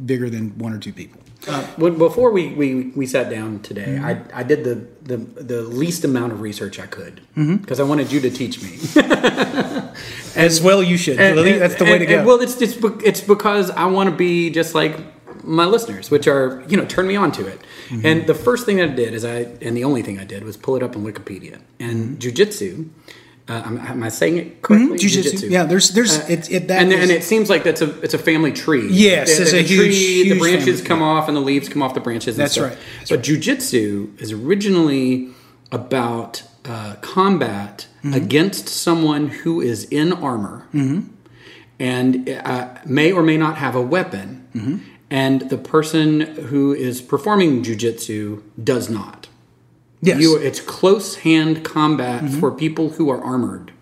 bigger 0.05 0.29
than 0.29 0.59
one 0.59 0.73
or 0.73 0.79
two 0.79 0.93
people. 0.93 1.21
When, 1.77 1.99
before 1.99 2.31
we, 2.31 2.49
we, 2.55 2.93
we 2.95 3.07
sat 3.07 3.29
down 3.29 3.61
today, 3.61 3.99
Mm-hmm. 3.99 4.05
I, 4.35 4.41
I 4.41 4.43
did 4.45 4.63
the, 4.63 4.87
the, 5.03 5.17
the 5.17 5.63
least 5.63 6.05
amount 6.05 6.33
of 6.33 6.41
research 6.41 6.79
I 6.79 6.87
could 6.87 7.21
Mm-hmm. 7.37 7.57
because 7.57 7.81
I 7.81 7.83
wanted 7.83 8.13
you 8.13 8.21
to 8.21 8.31
teach 8.31 8.63
me. 8.63 8.79
As 10.37 10.63
well, 10.63 10.83
you 10.83 10.97
should. 10.97 11.19
That's 11.19 11.75
the 11.77 11.85
way 11.85 11.99
to 11.99 12.05
and- 12.05 12.09
go. 12.09 12.19
and, 12.19 12.27
well, 12.27 12.41
it's 12.41 12.55
be- 12.57 13.05
it's 13.05 13.21
because 13.21 13.71
I 13.71 13.87
want 13.87 14.09
to 14.11 14.15
be 14.17 14.51
just 14.51 14.75
like 14.75 14.99
my 15.45 15.65
listeners, 15.67 16.11
which 16.11 16.27
are 16.29 16.63
you 16.69 16.77
know 16.77 16.85
turn 16.85 17.07
me 17.07 17.17
on 17.17 17.33
to 17.33 17.47
it. 17.47 17.61
Mm-hmm. 17.89 18.07
And 18.07 18.27
the 18.27 18.35
first 18.35 18.65
thing 18.65 18.81
I 18.81 18.87
did 18.87 19.13
is 19.13 19.25
I, 19.25 19.41
and 19.61 19.77
the 19.77 19.85
only 19.85 20.03
thing 20.03 20.19
I 20.21 20.25
did 20.25 20.45
was 20.45 20.57
pull 20.57 20.77
it 20.77 20.83
up 20.83 20.97
on 20.97 21.05
Wikipedia 21.05 21.61
and 21.81 22.19
jujitsu. 22.19 22.89
Uh, 23.49 23.61
am, 23.67 23.79
am 23.79 24.03
I 24.05 24.09
saying 24.09 24.37
it 24.37 24.63
correctly? 24.63 24.97
Mhm, 24.97 25.01
jujitsu. 25.01 25.51
Yeah, 25.51 25.65
there's- 25.65 25.91
there's- 25.91 26.29
it- 26.31 26.49
it- 26.51 26.69
that 26.69 26.81
and, 26.83 26.93
is- 26.93 27.01
and 27.01 27.11
it 27.11 27.25
seems 27.25 27.51
like 27.51 27.65
that's 27.65 27.83
a 27.83 27.91
it's 28.01 28.15
a 28.15 28.19
family 28.19 28.53
tree. 28.53 28.89
Yes, 28.89 29.37
the, 29.37 29.43
it's 29.43 29.51
the 29.51 29.59
a 29.59 29.63
huge- 29.63 29.97
tree. 29.97 30.29
the 30.31 30.39
branches 30.39 30.81
come 30.81 31.03
off 31.03 31.27
and 31.27 31.37
the 31.37 31.41
leaves 31.41 31.69
come 31.69 31.83
off 31.83 31.93
the 31.95 32.01
branches. 32.01 32.37
and 32.37 32.45
That's 32.45 32.53
stuff. 32.55 32.71
right, 32.71 32.79
that's 32.99 33.11
but 33.11 33.23
jujitsu 33.23 34.21
is 34.21 34.31
originally 34.33 35.29
about 35.73 36.43
uh, 36.65 36.95
combat 37.01 37.87
Mm-hmm. 38.05 38.15
against 38.15 38.69
someone 38.69 39.29
who 39.29 39.61
is 39.61 39.85
in 39.85 40.13
armor 40.13 40.67
and 41.79 42.29
uh, 42.29 42.69
may 42.85 43.13
or 43.13 43.23
may 43.23 43.37
not 43.37 43.59
have 43.59 43.75
a 43.77 43.81
weapon, 43.83 44.39
Mm-hmm. 44.55 44.77
and 45.11 45.49
the 45.49 45.57
person 45.57 46.21
who 46.21 46.75
is 46.75 47.01
performing 47.01 47.63
jujitsu 47.65 48.43
does 48.63 48.91
not. 48.91 49.22
Yes. 50.03 50.21
You, 50.21 50.37
it's 50.37 50.61
close 50.61 51.17
hand 51.17 51.65
combat 51.65 52.23
Mm-hmm. 52.25 52.41
for 52.41 52.51
people 52.51 52.91
who 52.91 53.09
are 53.09 53.23
armored 53.23 53.73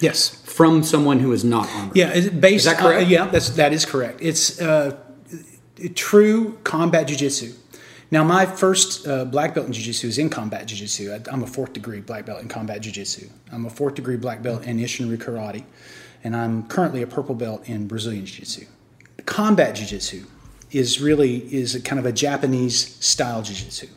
yes. 0.00 0.28
from 0.44 0.82
someone 0.84 1.18
who 1.18 1.32
is 1.32 1.44
not 1.44 1.68
armored. 1.74 1.96
Yeah, 1.96 2.12
is 2.12 2.26
it 2.26 2.40
based? 2.40 2.64
Is 2.66 2.72
that 2.72 2.78
correct? 2.78 3.02
Uh, 3.06 3.06
yeah, 3.08 3.26
that's 3.26 3.50
that 3.50 3.72
is 3.72 3.84
correct. 3.84 4.20
It's 4.22 4.60
uh, 4.60 4.96
true 5.94 6.58
combat 6.64 7.08
jujitsu. 7.08 7.54
Now, 8.10 8.22
my 8.22 8.46
first 8.46 9.08
uh, 9.08 9.24
black 9.24 9.54
belt 9.54 9.66
in 9.66 9.72
jiu-jitsu 9.72 10.06
is 10.06 10.18
in 10.18 10.30
combat 10.30 10.66
jiu-jitsu. 10.66 11.12
I, 11.12 11.32
I'm 11.32 11.42
a 11.42 11.46
fourth 11.48 11.72
degree 11.72 12.00
black 12.00 12.26
belt 12.26 12.40
in 12.42 12.48
combat 12.48 12.80
jiu-jitsu. 12.80 13.28
I'm 13.50 13.66
a 13.66 13.70
fourth 13.70 13.96
degree 13.96 14.16
black 14.16 14.40
belt 14.42 14.64
in 14.64 14.78
Isshinryu 14.78 15.16
karate, 15.18 15.64
and 16.22 16.36
I'm 16.36 16.68
currently 16.68 17.02
a 17.02 17.08
purple 17.08 17.34
belt 17.34 17.68
in 17.68 17.88
Brazilian 17.88 18.24
jiu-jitsu. 18.24 18.66
Combat 19.26 19.74
jiu-jitsu 19.74 20.26
is 20.70 21.00
really 21.00 21.38
is 21.52 21.74
a 21.74 21.80
kind 21.80 21.98
of 21.98 22.06
a 22.06 22.12
Japanese 22.12 22.96
style 23.04 23.42
jiu-jitsu, 23.42 23.88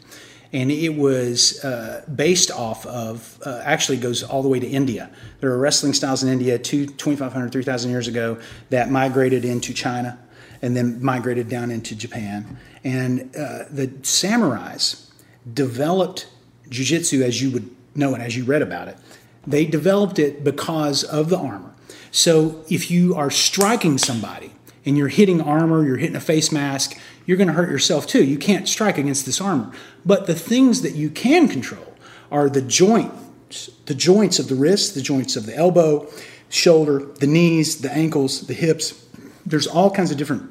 and 0.54 0.72
it 0.72 0.96
was 0.96 1.63
uh, 1.63 2.04
based 2.13 2.51
off 2.51 2.86
of 2.86 3.39
uh, 3.46 3.62
actually 3.63 3.98
goes 3.98 4.24
all 4.24 4.42
the 4.42 4.48
way 4.48 4.60
to 4.60 4.68
India. 4.68 5.10
There 5.39 5.51
are 5.51 5.58
wrestling 5.58 5.94
styles 5.94 6.24
in 6.24 6.30
India 6.30 6.58
two, 6.58 6.86
2,500, 6.86 7.51
3,000 7.51 7.92
years 7.92 8.08
ago 8.08 8.39
that 8.70 8.89
migrated 8.89 9.44
into 9.44 9.74
China 9.74 10.18
and 10.62 10.75
then 10.75 11.04
migrated 11.04 11.50
down 11.50 11.72
into 11.72 11.96
Japan. 11.96 12.58
And 12.84 13.36
uh, 13.36 13.66
the 13.70 13.88
samurais 14.01 15.10
developed 15.54 16.27
jujitsu 16.70 17.22
as 17.22 17.42
you 17.42 17.51
would 17.51 17.70
know 17.96 18.16
it, 18.16 18.22
as 18.22 18.36
you 18.36 18.44
read 18.44 18.62
about 18.62 18.88
it. 18.88 18.98
They 19.46 19.66
developed 19.66 20.20
it 20.20 20.44
because 20.44 21.04
of 21.04 21.30
the 21.30 21.38
armor. 21.38 21.74
So 22.12 22.63
if 22.70 22.89
you 22.89 23.16
are 23.16 23.30
striking 23.30 23.98
somebody 23.98 24.51
and 24.88 24.98
you're 24.98 25.10
hitting 25.10 25.41
armor, 25.41 25.86
you're 25.86 25.98
hitting 25.98 26.15
a 26.15 26.22
face 26.22 26.50
mask, 26.50 26.98
you're 27.25 27.36
going 27.36 27.50
to 27.50 27.53
hurt 27.53 27.70
yourself 27.70 28.08
too. 28.08 28.24
You 28.24 28.38
can't 28.38 28.70
strike 28.70 28.98
against 28.98 29.25
this 29.25 29.41
armor. 29.41 29.74
But 30.06 30.27
the 30.27 30.34
things 30.34 30.82
that 30.82 30.96
you 30.96 31.10
can 31.10 31.50
control 31.50 31.94
are 32.32 32.50
the 32.50 32.62
joints, 32.62 33.70
the 33.86 33.94
joints 33.94 34.39
of 34.39 34.48
the 34.48 34.56
wrist, 34.56 34.96
the 34.96 35.01
joints 35.01 35.36
of 35.36 35.46
the 35.46 35.53
elbow, 35.53 36.10
shoulder, 36.48 37.00
the 37.00 37.27
knees, 37.27 37.82
the 37.82 37.91
ankles, 37.91 38.48
the 38.48 38.53
hips. 38.53 39.06
There's 39.46 39.67
all 39.67 39.91
kinds 39.91 40.10
of 40.10 40.17
different 40.17 40.50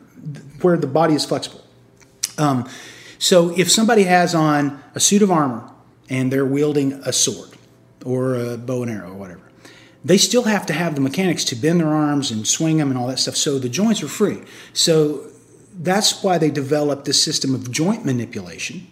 where 0.61 0.77
the 0.77 0.87
body 0.87 1.15
is 1.15 1.25
flexible. 1.25 1.63
Um, 2.37 2.69
so 3.19 3.57
if 3.59 3.73
somebody 3.73 4.03
has 4.03 4.35
on 4.35 4.83
a 4.95 5.01
suit 5.01 5.23
of 5.23 5.31
armor 5.31 5.71
and 6.11 6.31
they're 6.31 6.45
wielding 6.45 6.93
a 6.93 7.13
sword 7.13 7.57
or 8.05 8.35
a 8.35 8.59
bow 8.59 8.83
and 8.83 8.91
arrow 8.91 9.13
or 9.13 9.15
whatever, 9.15 9.46
they 10.07 10.17
still 10.17 10.45
have 10.45 10.65
to 10.67 10.73
have 10.73 10.95
the 10.95 11.01
mechanics 11.01 11.43
to 11.45 11.57
bend 11.57 11.81
their 11.81 11.89
arms 11.89 12.31
and 12.31 12.47
swing 12.47 12.77
them 12.77 12.91
and 12.91 12.99
all 12.99 13.09
that 13.09 13.19
stuff. 13.19 13.35
So 13.35 13.59
the 13.59 13.69
joints 13.69 14.03
are 14.05 14.09
free. 14.09 14.41
So 14.73 15.27
that's 15.79 16.23
why 16.23 16.39
they 16.39 16.51
developed 16.51 17.07
this 17.07 17.21
system 17.21 17.55
of 17.55 17.73
joint 17.73 18.05
manipulation 18.05 18.87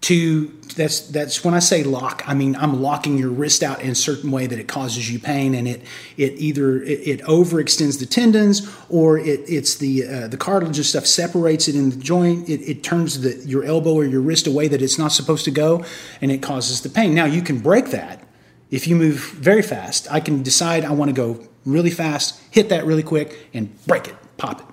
to 0.00 0.48
that's 0.76 1.00
that's 1.08 1.42
when 1.44 1.54
I 1.54 1.60
say 1.60 1.82
lock, 1.82 2.24
I 2.26 2.34
mean 2.34 2.56
I'm 2.56 2.82
locking 2.82 3.16
your 3.16 3.30
wrist 3.30 3.62
out 3.62 3.80
in 3.80 3.90
a 3.90 3.94
certain 3.94 4.30
way 4.30 4.46
that 4.46 4.58
it 4.58 4.68
causes 4.68 5.10
you 5.10 5.18
pain, 5.18 5.54
and 5.54 5.66
it 5.66 5.82
it 6.18 6.32
either 6.32 6.82
it, 6.82 7.08
it 7.08 7.20
overextends 7.22 8.00
the 8.00 8.04
tendons 8.04 8.70
or 8.90 9.16
it 9.16 9.48
it's 9.48 9.76
the 9.76 10.06
uh, 10.06 10.28
the 10.28 10.36
cartilage 10.36 10.76
and 10.76 10.84
stuff 10.84 11.06
separates 11.06 11.68
it 11.68 11.74
in 11.74 11.88
the 11.88 11.96
joint. 11.96 12.50
It, 12.50 12.60
it 12.68 12.82
turns 12.82 13.20
the, 13.20 13.36
your 13.48 13.64
elbow 13.64 13.94
or 13.94 14.04
your 14.04 14.20
wrist 14.20 14.46
away 14.46 14.68
that 14.68 14.82
it's 14.82 14.98
not 14.98 15.12
supposed 15.12 15.46
to 15.46 15.50
go, 15.50 15.84
and 16.20 16.30
it 16.30 16.42
causes 16.42 16.82
the 16.82 16.90
pain. 16.90 17.14
Now 17.14 17.24
you 17.24 17.40
can 17.40 17.60
break 17.60 17.86
that 17.86 18.23
if 18.74 18.88
you 18.88 18.96
move 18.96 19.16
very 19.50 19.62
fast. 19.62 20.08
I 20.10 20.18
can 20.20 20.42
decide 20.42 20.84
I 20.84 20.90
want 20.92 21.08
to 21.08 21.14
go 21.14 21.40
really 21.64 21.90
fast, 21.90 22.40
hit 22.50 22.68
that 22.70 22.84
really 22.84 23.02
quick, 23.04 23.48
and 23.54 23.64
break 23.86 24.08
it, 24.08 24.16
pop 24.36 24.60
it, 24.60 24.66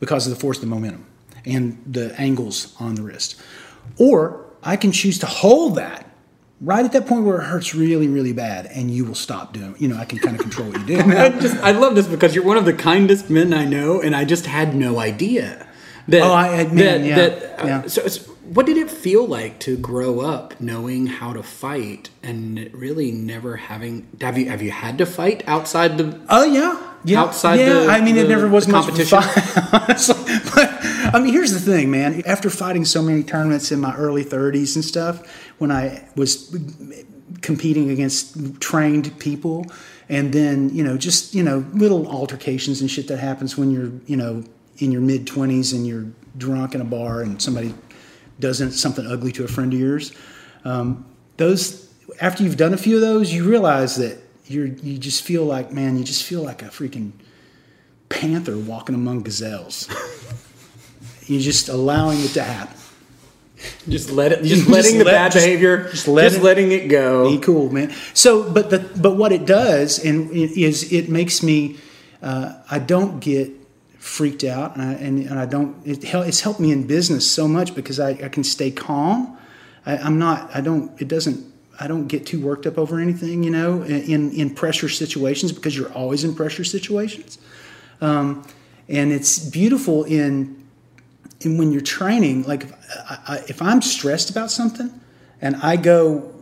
because 0.00 0.26
of 0.26 0.32
the 0.34 0.38
force 0.38 0.58
of 0.58 0.62
the 0.62 0.68
momentum 0.68 1.04
and 1.44 1.82
the 1.86 2.14
angles 2.20 2.74
on 2.78 2.94
the 2.94 3.02
wrist. 3.02 3.40
Or 3.98 4.46
I 4.62 4.76
can 4.76 4.92
choose 4.92 5.18
to 5.18 5.26
hold 5.26 5.74
that 5.76 6.08
right 6.60 6.84
at 6.84 6.92
that 6.92 7.06
point 7.08 7.24
where 7.24 7.40
it 7.40 7.44
hurts 7.44 7.74
really, 7.74 8.06
really 8.06 8.32
bad, 8.32 8.66
and 8.66 8.90
you 8.92 9.04
will 9.04 9.16
stop 9.16 9.52
doing. 9.52 9.74
You 9.78 9.88
know, 9.88 9.96
I 9.96 10.04
can 10.04 10.18
kind 10.20 10.36
of 10.36 10.40
control 10.42 10.68
what 10.70 10.80
you 10.80 10.86
do. 10.86 11.00
I 11.18 11.28
just 11.30 11.56
I 11.56 11.72
love 11.72 11.96
this 11.96 12.06
because 12.06 12.36
you're 12.36 12.44
one 12.44 12.56
of 12.56 12.64
the 12.64 12.72
kindest 12.72 13.28
men 13.28 13.52
I 13.52 13.64
know, 13.64 14.00
and 14.00 14.14
I 14.14 14.24
just 14.24 14.46
had 14.46 14.74
no 14.76 15.00
idea 15.00 15.66
that. 16.06 16.22
Oh, 16.22 16.32
I- 16.32 16.60
I- 16.60 16.64
man, 16.68 16.76
that, 16.76 17.00
yeah, 17.02 17.16
that 17.16 17.60
uh, 17.60 17.66
yeah. 17.66 17.82
So, 17.88 18.02
it's- 18.02 18.28
what 18.54 18.66
did 18.66 18.76
it 18.76 18.90
feel 18.90 19.26
like 19.26 19.58
to 19.60 19.76
grow 19.76 20.20
up 20.20 20.60
knowing 20.60 21.06
how 21.06 21.32
to 21.32 21.42
fight 21.42 22.10
and 22.22 22.70
really 22.74 23.10
never 23.10 23.56
having? 23.56 24.06
Have 24.20 24.36
you 24.38 24.48
have 24.50 24.60
you 24.62 24.70
had 24.70 24.98
to 24.98 25.06
fight 25.06 25.42
outside 25.46 25.96
the? 25.98 26.20
Oh 26.28 26.44
yeah, 26.44 26.92
yeah. 27.04 27.20
Outside 27.20 27.60
yeah, 27.60 27.72
the- 27.74 27.86
I 27.88 28.00
mean, 28.00 28.16
it 28.16 28.28
never 28.28 28.48
was 28.48 28.66
the 28.66 28.72
much 28.72 28.84
competition? 28.86 29.20
fun. 29.22 30.32
But 30.54 30.68
I 31.14 31.20
mean, 31.20 31.32
here's 31.32 31.52
the 31.52 31.60
thing, 31.60 31.90
man. 31.90 32.22
After 32.26 32.50
fighting 32.50 32.84
so 32.84 33.00
many 33.02 33.22
tournaments 33.22 33.72
in 33.72 33.80
my 33.80 33.94
early 33.96 34.24
30s 34.24 34.76
and 34.76 34.84
stuff, 34.84 35.26
when 35.58 35.70
I 35.70 36.06
was 36.14 36.54
competing 37.40 37.90
against 37.90 38.60
trained 38.60 39.18
people, 39.18 39.66
and 40.08 40.32
then 40.32 40.68
you 40.74 40.84
know, 40.84 40.98
just 40.98 41.34
you 41.34 41.42
know, 41.42 41.64
little 41.72 42.06
altercations 42.08 42.80
and 42.80 42.90
shit 42.90 43.08
that 43.08 43.18
happens 43.18 43.56
when 43.56 43.70
you're 43.70 43.92
you 44.06 44.16
know 44.16 44.44
in 44.78 44.90
your 44.92 45.00
mid 45.00 45.26
20s 45.26 45.72
and 45.72 45.86
you're 45.86 46.06
drunk 46.36 46.74
in 46.74 46.80
a 46.80 46.84
bar 46.84 47.20
and 47.20 47.40
somebody 47.42 47.74
does 48.42 48.58
something 48.78 49.06
ugly 49.06 49.32
to 49.32 49.44
a 49.44 49.48
friend 49.48 49.72
of 49.72 49.80
yours. 49.80 50.12
Um, 50.66 51.06
those 51.38 51.90
after 52.20 52.42
you've 52.42 52.58
done 52.58 52.74
a 52.74 52.76
few 52.76 52.96
of 52.96 53.00
those, 53.00 53.32
you 53.32 53.48
realize 53.48 53.96
that 53.96 54.18
you're 54.46 54.66
you 54.66 54.98
just 54.98 55.22
feel 55.22 55.44
like 55.46 55.72
man, 55.72 55.96
you 55.96 56.04
just 56.04 56.24
feel 56.24 56.42
like 56.42 56.60
a 56.62 56.66
freaking 56.66 57.12
panther 58.10 58.58
walking 58.58 58.94
among 58.94 59.22
gazelles. 59.22 59.88
you're 61.26 61.40
just 61.40 61.68
allowing 61.70 62.20
it 62.20 62.32
to 62.34 62.42
happen. 62.42 62.76
Just 63.88 64.10
let 64.10 64.32
it. 64.32 64.42
Just 64.42 64.66
just 64.66 64.68
letting 64.68 64.98
the 64.98 65.04
let- 65.04 65.12
bad 65.12 65.32
just- 65.32 65.44
behavior. 65.46 65.88
just 65.90 66.08
let 66.08 66.24
just 66.24 66.38
it- 66.38 66.42
letting 66.42 66.72
it 66.72 66.88
go. 66.88 67.30
Be 67.30 67.38
cool, 67.38 67.70
man. 67.72 67.94
So, 68.12 68.50
but 68.52 68.70
the 68.70 68.80
but 69.00 69.16
what 69.16 69.32
it 69.32 69.46
does 69.46 70.04
and 70.04 70.30
is 70.32 70.92
it 70.92 71.08
makes 71.08 71.42
me 71.42 71.76
uh, 72.22 72.54
I 72.70 72.78
don't 72.80 73.20
get 73.20 73.50
freaked 74.02 74.42
out 74.42 74.74
and 74.74 74.82
I, 74.82 74.92
and, 74.94 75.18
and 75.28 75.38
I 75.38 75.46
don't 75.46 75.76
it 75.86 76.02
hel- 76.02 76.22
it's 76.22 76.40
helped 76.40 76.58
me 76.58 76.72
in 76.72 76.88
business 76.88 77.30
so 77.30 77.46
much 77.46 77.72
because 77.72 78.00
I, 78.00 78.10
I 78.10 78.28
can 78.28 78.42
stay 78.42 78.72
calm. 78.72 79.38
I, 79.86 79.96
I'm 79.96 80.18
not 80.18 80.50
I 80.52 80.60
don't 80.60 81.00
it 81.00 81.06
doesn't 81.06 81.46
I 81.78 81.86
don't 81.86 82.08
get 82.08 82.26
too 82.26 82.40
worked 82.40 82.66
up 82.66 82.78
over 82.78 82.98
anything 82.98 83.44
you 83.44 83.50
know 83.50 83.82
in 83.82 84.32
in 84.32 84.54
pressure 84.56 84.88
situations 84.88 85.52
because 85.52 85.76
you're 85.76 85.92
always 85.92 86.24
in 86.24 86.34
pressure 86.34 86.64
situations. 86.64 87.38
Um, 88.00 88.44
and 88.88 89.12
it's 89.12 89.38
beautiful 89.38 90.02
in 90.02 90.64
in 91.40 91.56
when 91.56 91.70
you're 91.70 91.80
training, 91.80 92.42
like 92.42 92.64
if, 92.64 92.72
I, 93.08 93.44
if 93.48 93.62
I'm 93.62 93.82
stressed 93.82 94.30
about 94.30 94.50
something 94.50 95.00
and 95.40 95.54
I 95.56 95.76
go 95.76 96.34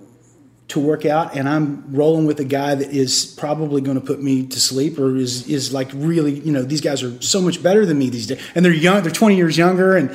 to 0.71 0.81
work 0.81 1.05
out 1.05 1.37
and 1.37 1.49
I'm 1.49 1.95
rolling 1.95 2.27
with 2.27 2.41
a 2.41 2.45
guy 2.45 2.75
that 2.75 2.91
is 2.91 3.27
probably 3.27 3.81
going 3.81 3.99
to 3.99 4.05
put 4.05 4.23
me 4.23 4.47
to 4.47 4.61
sleep 4.61 4.99
or 4.99 5.17
is, 5.17 5.49
is 5.49 5.73
like 5.73 5.91
really, 5.95 6.39
you 6.41 6.53
know, 6.53 6.62
these 6.62 6.81
guys 6.81 7.03
are 7.03 7.21
so 7.23 7.41
much 7.41 7.62
better 7.62 7.85
than 7.85 7.99
me 7.99 8.11
these 8.11 8.27
days 8.27 8.43
and 8.55 8.65
they're 8.65 8.73
young, 8.73 9.03
they're 9.03 9.12
20 9.12 9.37
years 9.37 9.59
younger. 9.59 9.97
And 9.97 10.11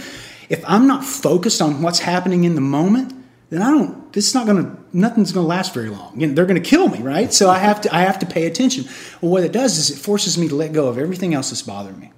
if 0.49 0.63
I'm 0.67 0.87
not 0.87 1.03
focused 1.03 1.61
on 1.61 1.81
what's 1.81 1.99
happening 1.99 2.43
in 2.43 2.55
the 2.55 2.61
moment, 2.61 3.13
then 3.49 3.61
I 3.61 3.71
don't, 3.71 4.11
this 4.13 4.27
is 4.27 4.33
not 4.33 4.45
going 4.47 4.63
to, 4.63 4.77
nothing's 4.91 5.31
going 5.31 5.43
to 5.43 5.47
last 5.47 5.73
very 5.73 5.89
long. 5.89 6.19
You 6.19 6.27
know, 6.27 6.33
they're 6.33 6.45
going 6.45 6.61
to 6.61 6.69
kill 6.69 6.87
me, 6.89 7.01
right? 7.01 7.31
So 7.33 7.49
I 7.49 7.59
have 7.59 7.81
to, 7.81 7.95
I 7.95 8.01
have 8.01 8.19
to 8.19 8.25
pay 8.25 8.47
attention. 8.47 8.85
Well, 9.21 9.31
what 9.31 9.43
it 9.43 9.51
does 9.51 9.77
is 9.77 9.91
it 9.91 10.01
forces 10.01 10.37
me 10.37 10.47
to 10.47 10.55
let 10.55 10.73
go 10.73 10.87
of 10.87 10.97
everything 10.97 11.33
else 11.33 11.49
that's 11.49 11.61
bothering 11.61 11.99
me. 11.99 12.11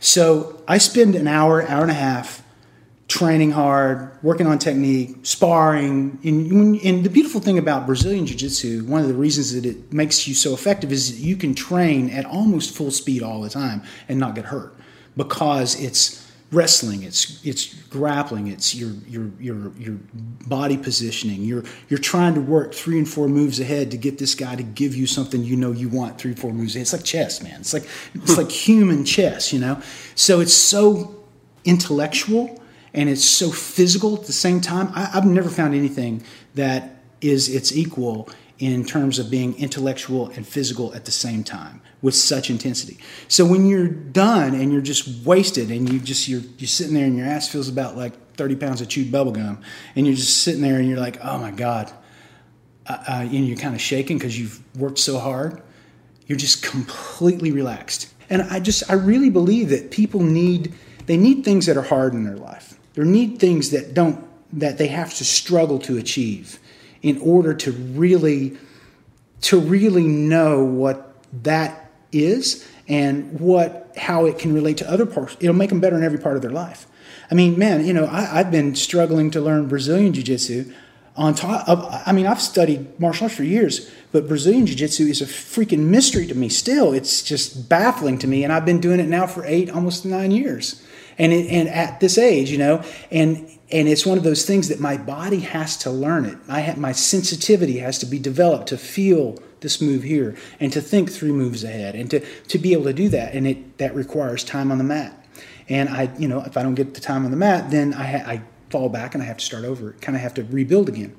So 0.00 0.62
I 0.66 0.78
spend 0.78 1.14
an 1.14 1.28
hour, 1.28 1.66
hour 1.66 1.82
and 1.82 1.90
a 1.90 1.94
half 1.94 2.42
training 3.10 3.50
hard, 3.50 4.16
working 4.22 4.46
on 4.46 4.56
technique, 4.56 5.16
sparring. 5.24 6.16
And, 6.22 6.80
and 6.80 7.04
the 7.04 7.10
beautiful 7.10 7.40
thing 7.40 7.58
about 7.58 7.84
Brazilian 7.84 8.24
Jiu 8.24 8.36
Jitsu, 8.36 8.84
one 8.84 9.02
of 9.02 9.08
the 9.08 9.14
reasons 9.14 9.52
that 9.52 9.66
it 9.66 9.92
makes 9.92 10.28
you 10.28 10.34
so 10.34 10.54
effective 10.54 10.92
is 10.92 11.10
that 11.12 11.20
you 11.20 11.34
can 11.34 11.52
train 11.52 12.08
at 12.10 12.24
almost 12.24 12.72
full 12.72 12.92
speed 12.92 13.24
all 13.24 13.40
the 13.40 13.50
time 13.50 13.82
and 14.08 14.20
not 14.20 14.36
get 14.36 14.44
hurt 14.44 14.76
because 15.16 15.78
it's 15.82 16.24
wrestling 16.52 17.04
it's 17.04 17.44
it's 17.46 17.74
grappling 17.90 18.48
it's 18.48 18.74
your 18.74 18.90
your 19.06 19.30
your 19.38 19.72
your 19.76 19.96
body 20.48 20.76
positioning 20.76 21.42
you're 21.42 21.62
you're 21.88 21.98
trying 21.98 22.34
to 22.34 22.40
work 22.40 22.74
three 22.74 22.98
and 22.98 23.08
four 23.08 23.28
moves 23.28 23.60
ahead 23.60 23.88
to 23.92 23.96
get 23.96 24.18
this 24.18 24.34
guy 24.34 24.56
to 24.56 24.64
give 24.64 24.92
you 24.92 25.06
something 25.06 25.44
you 25.44 25.54
know 25.54 25.70
you 25.70 25.88
want 25.88 26.18
three 26.18 26.34
four 26.34 26.52
moves 26.52 26.74
ahead. 26.74 26.82
it's 26.82 26.92
like 26.92 27.04
chess 27.04 27.40
man 27.40 27.60
it's 27.60 27.72
like 27.72 27.84
it's 28.14 28.34
hmm. 28.34 28.40
like 28.40 28.50
human 28.50 29.04
chess 29.04 29.52
you 29.52 29.60
know 29.60 29.80
so 30.16 30.40
it's 30.40 30.52
so 30.52 31.24
intellectual 31.64 32.59
and 32.92 33.08
it's 33.08 33.24
so 33.24 33.50
physical 33.50 34.16
at 34.16 34.24
the 34.24 34.32
same 34.32 34.60
time 34.60 34.90
I, 34.94 35.10
i've 35.14 35.26
never 35.26 35.48
found 35.48 35.74
anything 35.74 36.22
that 36.54 36.96
is 37.20 37.48
its 37.48 37.74
equal 37.74 38.28
in 38.60 38.84
terms 38.84 39.18
of 39.18 39.30
being 39.30 39.58
intellectual 39.58 40.28
and 40.28 40.46
physical 40.46 40.94
at 40.94 41.06
the 41.06 41.10
same 41.10 41.42
time 41.42 41.80
with 42.02 42.14
such 42.14 42.50
intensity. 42.50 42.98
So 43.26 43.46
when 43.46 43.66
you're 43.66 43.88
done 43.88 44.54
and 44.54 44.70
you're 44.70 44.82
just 44.82 45.26
wasted 45.26 45.70
and 45.70 45.90
you 45.90 45.98
just 45.98 46.28
you're 46.28 46.42
you're 46.58 46.68
sitting 46.68 46.94
there 46.94 47.06
and 47.06 47.16
your 47.16 47.26
ass 47.26 47.48
feels 47.48 47.68
about 47.68 47.96
like 47.96 48.12
30 48.34 48.56
pounds 48.56 48.80
of 48.80 48.88
chewed 48.88 49.10
bubble 49.10 49.32
gum 49.32 49.60
and 49.96 50.06
you're 50.06 50.14
just 50.16 50.42
sitting 50.42 50.60
there 50.60 50.76
and 50.76 50.88
you're 50.88 51.00
like, 51.00 51.18
oh 51.24 51.38
my 51.38 51.50
god, 51.50 51.90
uh, 52.86 52.98
uh, 53.08 53.12
and 53.22 53.48
you're 53.48 53.56
kind 53.56 53.74
of 53.74 53.80
shaking 53.80 54.18
because 54.18 54.38
you've 54.38 54.62
worked 54.76 54.98
so 54.98 55.18
hard. 55.18 55.62
You're 56.26 56.38
just 56.38 56.62
completely 56.62 57.50
relaxed. 57.52 58.12
And 58.28 58.42
I 58.42 58.60
just 58.60 58.88
I 58.90 58.94
really 58.94 59.30
believe 59.30 59.70
that 59.70 59.90
people 59.90 60.20
need 60.20 60.74
they 61.06 61.16
need 61.16 61.44
things 61.44 61.64
that 61.64 61.78
are 61.78 61.82
hard 61.82 62.12
in 62.12 62.24
their 62.24 62.36
life. 62.36 62.78
They 62.94 63.04
need 63.04 63.38
things 63.38 63.70
that 63.70 63.94
don't 63.94 64.26
that 64.52 64.78
they 64.78 64.88
have 64.88 65.14
to 65.14 65.24
struggle 65.24 65.78
to 65.78 65.96
achieve 65.96 66.58
in 67.02 67.18
order 67.20 67.54
to 67.54 67.72
really 67.72 68.56
to 69.42 69.58
really 69.58 70.06
know 70.06 70.64
what 70.64 71.16
that 71.44 71.90
is 72.12 72.66
and 72.88 73.38
what 73.38 73.92
how 73.96 74.26
it 74.26 74.38
can 74.38 74.52
relate 74.52 74.78
to 74.78 74.90
other 74.90 75.06
parts. 75.06 75.36
It'll 75.40 75.54
make 75.54 75.70
them 75.70 75.80
better 75.80 75.96
in 75.96 76.02
every 76.02 76.18
part 76.18 76.36
of 76.36 76.42
their 76.42 76.50
life. 76.50 76.86
I 77.30 77.34
mean, 77.34 77.58
man, 77.58 77.86
you 77.86 77.92
know, 77.92 78.06
I, 78.06 78.40
I've 78.40 78.50
been 78.50 78.74
struggling 78.74 79.30
to 79.32 79.40
learn 79.40 79.68
Brazilian 79.68 80.12
Jiu 80.12 80.22
Jitsu. 80.22 80.72
On 81.16 81.34
top 81.34 81.68
of, 81.68 81.84
I 82.06 82.12
mean, 82.12 82.26
I've 82.26 82.40
studied 82.40 82.98
martial 82.98 83.24
arts 83.24 83.36
for 83.36 83.44
years, 83.44 83.90
but 84.10 84.26
Brazilian 84.26 84.64
Jiu 84.64 84.74
Jitsu 84.76 85.04
is 85.04 85.20
a 85.20 85.26
freaking 85.26 85.86
mystery 85.90 86.26
to 86.26 86.34
me 86.34 86.48
still. 86.48 86.92
It's 86.92 87.22
just 87.22 87.68
baffling 87.68 88.18
to 88.20 88.26
me, 88.26 88.42
and 88.42 88.52
I've 88.52 88.64
been 88.64 88.80
doing 88.80 89.00
it 89.00 89.08
now 89.08 89.26
for 89.26 89.44
eight, 89.44 89.70
almost 89.70 90.04
nine 90.04 90.30
years. 90.30 90.82
And 91.20 91.32
it, 91.32 91.50
and 91.50 91.68
at 91.68 92.00
this 92.00 92.16
age, 92.16 92.50
you 92.50 92.56
know, 92.58 92.82
and 93.10 93.46
and 93.70 93.88
it's 93.88 94.04
one 94.04 94.18
of 94.18 94.24
those 94.24 94.44
things 94.44 94.68
that 94.68 94.80
my 94.80 94.96
body 94.96 95.40
has 95.40 95.76
to 95.78 95.90
learn 95.90 96.24
it. 96.24 96.38
I 96.48 96.60
have, 96.60 96.78
my 96.78 96.92
sensitivity 96.92 97.78
has 97.78 97.98
to 97.98 98.06
be 98.06 98.18
developed 98.18 98.68
to 98.68 98.78
feel 98.78 99.38
this 99.60 99.80
move 99.80 100.02
here 100.02 100.36
and 100.58 100.72
to 100.72 100.80
think 100.80 101.12
three 101.12 101.30
moves 101.30 101.62
ahead 101.62 101.94
and 101.94 102.10
to, 102.10 102.20
to 102.20 102.58
be 102.58 102.72
able 102.72 102.84
to 102.84 102.92
do 102.92 103.08
that. 103.10 103.34
And 103.34 103.46
it 103.46 103.78
that 103.78 103.94
requires 103.94 104.42
time 104.42 104.72
on 104.72 104.78
the 104.78 104.84
mat. 104.84 105.14
And 105.68 105.88
I, 105.88 106.10
you 106.18 106.26
know, 106.26 106.42
if 106.42 106.56
I 106.56 106.62
don't 106.62 106.74
get 106.74 106.94
the 106.94 107.00
time 107.00 107.24
on 107.24 107.30
the 107.30 107.36
mat, 107.36 107.70
then 107.70 107.94
I, 107.94 108.04
ha- 108.04 108.24
I 108.26 108.42
fall 108.70 108.88
back 108.88 109.14
and 109.14 109.22
I 109.22 109.26
have 109.26 109.36
to 109.36 109.44
start 109.44 109.64
over. 109.64 109.92
Kind 110.00 110.16
of 110.16 110.22
have 110.22 110.34
to 110.34 110.44
rebuild 110.44 110.88
again. 110.88 111.14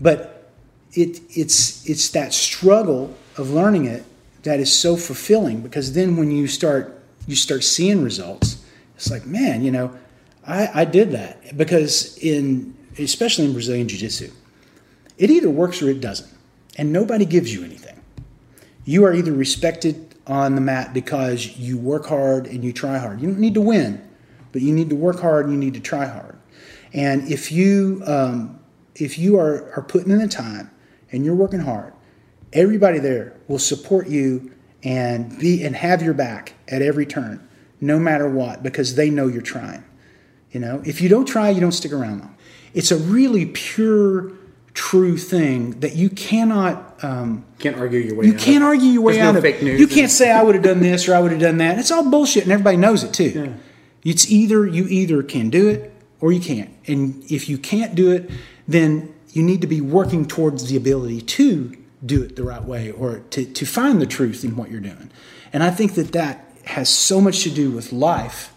But 0.00 0.50
it 0.92 1.20
it's 1.30 1.88
it's 1.88 2.08
that 2.10 2.32
struggle 2.32 3.14
of 3.36 3.50
learning 3.50 3.84
it 3.84 4.04
that 4.42 4.58
is 4.58 4.72
so 4.72 4.96
fulfilling 4.96 5.60
because 5.60 5.92
then 5.92 6.16
when 6.16 6.30
you 6.30 6.46
start 6.48 7.02
you 7.26 7.36
start 7.36 7.62
seeing 7.62 8.02
results, 8.02 8.53
it's 8.94 9.10
like 9.10 9.26
man, 9.26 9.62
you 9.62 9.70
know, 9.70 9.96
I, 10.46 10.82
I 10.82 10.84
did 10.84 11.12
that 11.12 11.56
because 11.56 12.16
in 12.18 12.76
especially 12.98 13.46
in 13.46 13.52
Brazilian 13.52 13.88
Jiu 13.88 13.98
Jitsu, 13.98 14.30
it 15.18 15.30
either 15.30 15.50
works 15.50 15.82
or 15.82 15.88
it 15.88 16.00
doesn't, 16.00 16.30
and 16.76 16.92
nobody 16.92 17.24
gives 17.24 17.52
you 17.52 17.64
anything. 17.64 18.00
You 18.84 19.04
are 19.04 19.14
either 19.14 19.32
respected 19.32 20.14
on 20.26 20.54
the 20.54 20.60
mat 20.60 20.94
because 20.94 21.56
you 21.58 21.78
work 21.78 22.06
hard 22.06 22.46
and 22.46 22.64
you 22.64 22.72
try 22.72 22.98
hard. 22.98 23.20
You 23.20 23.28
don't 23.28 23.40
need 23.40 23.54
to 23.54 23.60
win, 23.60 24.06
but 24.52 24.62
you 24.62 24.72
need 24.74 24.90
to 24.90 24.96
work 24.96 25.20
hard 25.20 25.46
and 25.46 25.54
you 25.54 25.58
need 25.58 25.74
to 25.74 25.80
try 25.80 26.06
hard. 26.06 26.38
And 26.92 27.30
if 27.30 27.50
you 27.50 28.02
um, 28.06 28.60
if 28.94 29.18
you 29.18 29.38
are, 29.38 29.72
are 29.76 29.82
putting 29.82 30.10
in 30.10 30.18
the 30.18 30.28
time 30.28 30.70
and 31.10 31.24
you're 31.24 31.34
working 31.34 31.60
hard, 31.60 31.92
everybody 32.52 32.98
there 32.98 33.36
will 33.48 33.58
support 33.58 34.08
you 34.08 34.52
and 34.82 35.38
be 35.38 35.64
and 35.64 35.74
have 35.74 36.02
your 36.02 36.14
back 36.14 36.54
at 36.68 36.82
every 36.82 37.06
turn, 37.06 37.46
no 37.84 37.98
matter 37.98 38.28
what, 38.28 38.62
because 38.62 38.94
they 38.94 39.10
know 39.10 39.26
you're 39.28 39.42
trying. 39.42 39.84
You 40.50 40.60
know, 40.60 40.82
if 40.84 41.00
you 41.00 41.08
don't 41.08 41.26
try, 41.26 41.50
you 41.50 41.60
don't 41.60 41.72
stick 41.72 41.92
around 41.92 42.20
long. 42.20 42.36
It's 42.72 42.90
a 42.90 42.96
really 42.96 43.46
pure, 43.46 44.32
true 44.72 45.16
thing 45.18 45.80
that 45.80 45.94
you 45.96 46.08
cannot. 46.10 47.02
Um, 47.04 47.44
Can't 47.58 47.76
argue 47.76 48.00
your 48.00 48.16
way 48.16 48.26
you 48.26 48.34
out 48.34 48.40
can't 48.40 48.62
of. 48.62 48.68
argue 48.68 48.88
your 48.88 49.02
way 49.02 49.14
There's 49.14 49.26
out 49.26 49.32
no 49.32 49.38
of 49.38 49.44
fake 49.44 49.62
news. 49.62 49.78
You 49.80 49.86
can't 49.86 50.10
say 50.10 50.30
I 50.30 50.42
would 50.42 50.54
have 50.54 50.64
done 50.64 50.80
this 50.80 51.08
or 51.08 51.14
I 51.14 51.20
would 51.20 51.32
have 51.32 51.40
done 51.40 51.58
that. 51.58 51.78
It's 51.78 51.90
all 51.90 52.08
bullshit, 52.08 52.44
and 52.44 52.52
everybody 52.52 52.76
knows 52.76 53.04
it 53.04 53.12
too. 53.12 53.54
It's 54.04 54.30
either 54.30 54.66
you 54.66 54.86
either 54.88 55.22
can 55.22 55.50
do 55.50 55.68
it 55.68 55.92
or 56.20 56.32
you 56.32 56.40
can't, 56.40 56.70
and 56.86 57.22
if 57.30 57.48
you 57.48 57.58
can't 57.58 57.94
do 57.94 58.10
it, 58.12 58.30
then 58.66 59.12
you 59.32 59.42
need 59.42 59.60
to 59.60 59.66
be 59.66 59.80
working 59.80 60.26
towards 60.26 60.68
the 60.68 60.76
ability 60.76 61.20
to 61.20 61.76
do 62.06 62.22
it 62.22 62.36
the 62.36 62.44
right 62.44 62.62
way 62.62 62.90
or 62.90 63.20
to, 63.30 63.44
to 63.44 63.66
find 63.66 64.00
the 64.00 64.06
truth 64.06 64.44
in 64.44 64.56
what 64.56 64.70
you're 64.70 64.80
doing. 64.80 65.10
And 65.52 65.62
I 65.62 65.70
think 65.70 65.94
that 65.94 66.12
that 66.12 66.53
has 66.64 66.88
so 66.88 67.20
much 67.20 67.42
to 67.42 67.50
do 67.50 67.70
with 67.70 67.92
life 67.92 68.52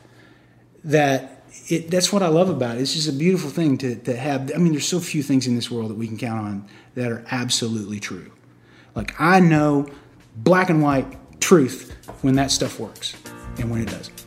that 0.84 1.44
it, 1.68 1.92
that's 1.92 2.14
what 2.14 2.24
I 2.24 2.28
love 2.28 2.50
about 2.50 2.78
it. 2.78 2.82
It's 2.82 2.94
just 2.94 3.10
a 3.10 3.14
beautiful 3.14 3.50
thing 3.50 3.78
to, 3.80 3.96
to 3.96 4.16
have. 4.16 4.52
I 4.54 4.58
mean, 4.58 4.72
there's 4.72 4.88
so 4.88 5.00
few 5.00 5.22
things 5.24 5.48
in 5.48 5.56
this 5.56 5.70
world 5.70 5.90
that 5.90 5.98
we 5.98 6.08
can 6.08 6.18
count 6.18 6.40
on 6.40 6.68
that 6.96 7.12
are 7.12 7.26
absolutely 7.30 8.00
true. 8.00 8.32
Like, 8.96 9.20
I 9.20 9.40
know 9.40 9.88
black 10.36 10.70
and 10.70 10.82
white 10.82 11.40
truth 11.42 11.96
when 12.22 12.36
that 12.36 12.52
stuff 12.52 12.80
works 12.80 13.16
and 13.58 13.70
when 13.70 13.82
it 13.82 13.90
doesn't. 13.90 14.27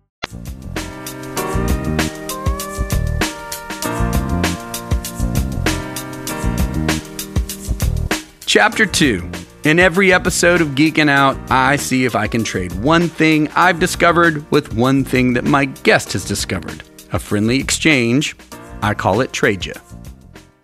Chapter 8.51 8.85
2. 8.85 9.31
In 9.63 9.79
every 9.79 10.11
episode 10.11 10.59
of 10.59 10.69
Geeking 10.69 11.09
Out, 11.09 11.37
I 11.49 11.77
see 11.77 12.03
if 12.03 12.17
I 12.17 12.27
can 12.27 12.43
trade 12.43 12.73
one 12.83 13.07
thing 13.07 13.47
I've 13.55 13.79
discovered 13.79 14.49
with 14.51 14.73
one 14.73 15.05
thing 15.05 15.31
that 15.35 15.45
my 15.45 15.63
guest 15.63 16.11
has 16.11 16.25
discovered. 16.25 16.83
A 17.13 17.19
friendly 17.19 17.59
exchange. 17.59 18.35
I 18.81 18.93
call 18.93 19.21
it 19.21 19.31
Trade 19.31 19.65
Ya. 19.65 19.75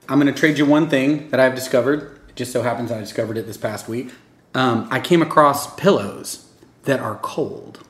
I'm 0.09 0.19
going 0.19 0.33
to 0.33 0.37
trade 0.37 0.57
you 0.57 0.65
one 0.65 0.89
thing 0.89 1.29
that 1.29 1.39
I've 1.39 1.55
discovered. 1.55 2.19
It 2.27 2.35
just 2.35 2.51
so 2.51 2.61
happens 2.61 2.91
I 2.91 2.99
discovered 2.99 3.37
it 3.37 3.45
this 3.45 3.55
past 3.55 3.87
week. 3.87 4.11
Um, 4.53 4.89
I 4.91 4.99
came 4.99 5.21
across 5.21 5.73
pillows 5.75 6.45
that 6.83 6.99
are 6.99 7.15
cold. 7.21 7.86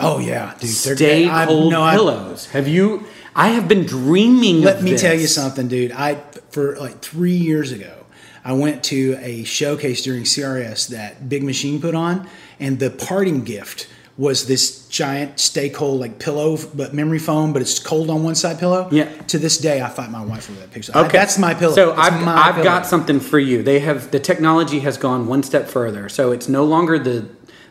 Oh 0.00 0.18
yeah, 0.18 0.54
dude. 0.60 0.70
they're 0.70 0.96
Stay. 0.96 1.28
I- 1.28 1.46
cold 1.46 1.70
no, 1.72 1.82
I- 1.82 1.94
pillows. 1.94 2.46
Have 2.46 2.68
you? 2.68 3.06
I 3.34 3.48
have 3.50 3.68
been 3.68 3.84
dreaming. 3.86 4.62
Let 4.62 4.82
me 4.82 4.96
tell 4.96 5.14
you 5.14 5.26
something, 5.26 5.68
dude. 5.68 5.92
I 5.92 6.16
for 6.50 6.76
like 6.76 7.00
three 7.00 7.36
years 7.36 7.70
ago, 7.72 8.04
I 8.44 8.52
went 8.54 8.82
to 8.84 9.16
a 9.20 9.44
showcase 9.44 10.02
during 10.02 10.24
CRS 10.24 10.88
that 10.88 11.28
Big 11.28 11.42
Machine 11.44 11.80
put 11.80 11.94
on, 11.94 12.28
and 12.58 12.78
the 12.78 12.90
parting 12.90 13.44
gift 13.44 13.88
was 14.18 14.46
this 14.46 14.86
giant 14.88 15.40
stay 15.40 15.70
cold 15.70 15.98
like 16.00 16.18
pillow, 16.18 16.58
but 16.74 16.92
memory 16.92 17.18
foam, 17.18 17.52
but 17.54 17.62
it's 17.62 17.78
cold 17.78 18.10
on 18.10 18.22
one 18.22 18.34
side 18.34 18.58
pillow. 18.58 18.86
Yeah. 18.92 19.04
To 19.28 19.38
this 19.38 19.56
day, 19.56 19.80
I 19.80 19.88
fight 19.88 20.10
my 20.10 20.22
wife 20.22 20.50
over 20.50 20.60
that 20.60 20.70
picture. 20.72 20.92
Okay, 20.94 21.08
that's 21.12 21.38
my 21.38 21.54
pillow. 21.54 21.74
So 21.74 21.94
That's 21.94 22.12
I've, 22.12 22.28
I've 22.28 22.54
pillow. 22.56 22.64
got 22.64 22.86
something 22.86 23.18
for 23.20 23.38
you. 23.38 23.62
They 23.62 23.78
have 23.78 24.10
the 24.10 24.20
technology 24.20 24.80
has 24.80 24.98
gone 24.98 25.26
one 25.26 25.42
step 25.42 25.68
further. 25.68 26.08
So 26.10 26.32
it's 26.32 26.48
no 26.48 26.64
longer 26.64 26.98
the 26.98 27.28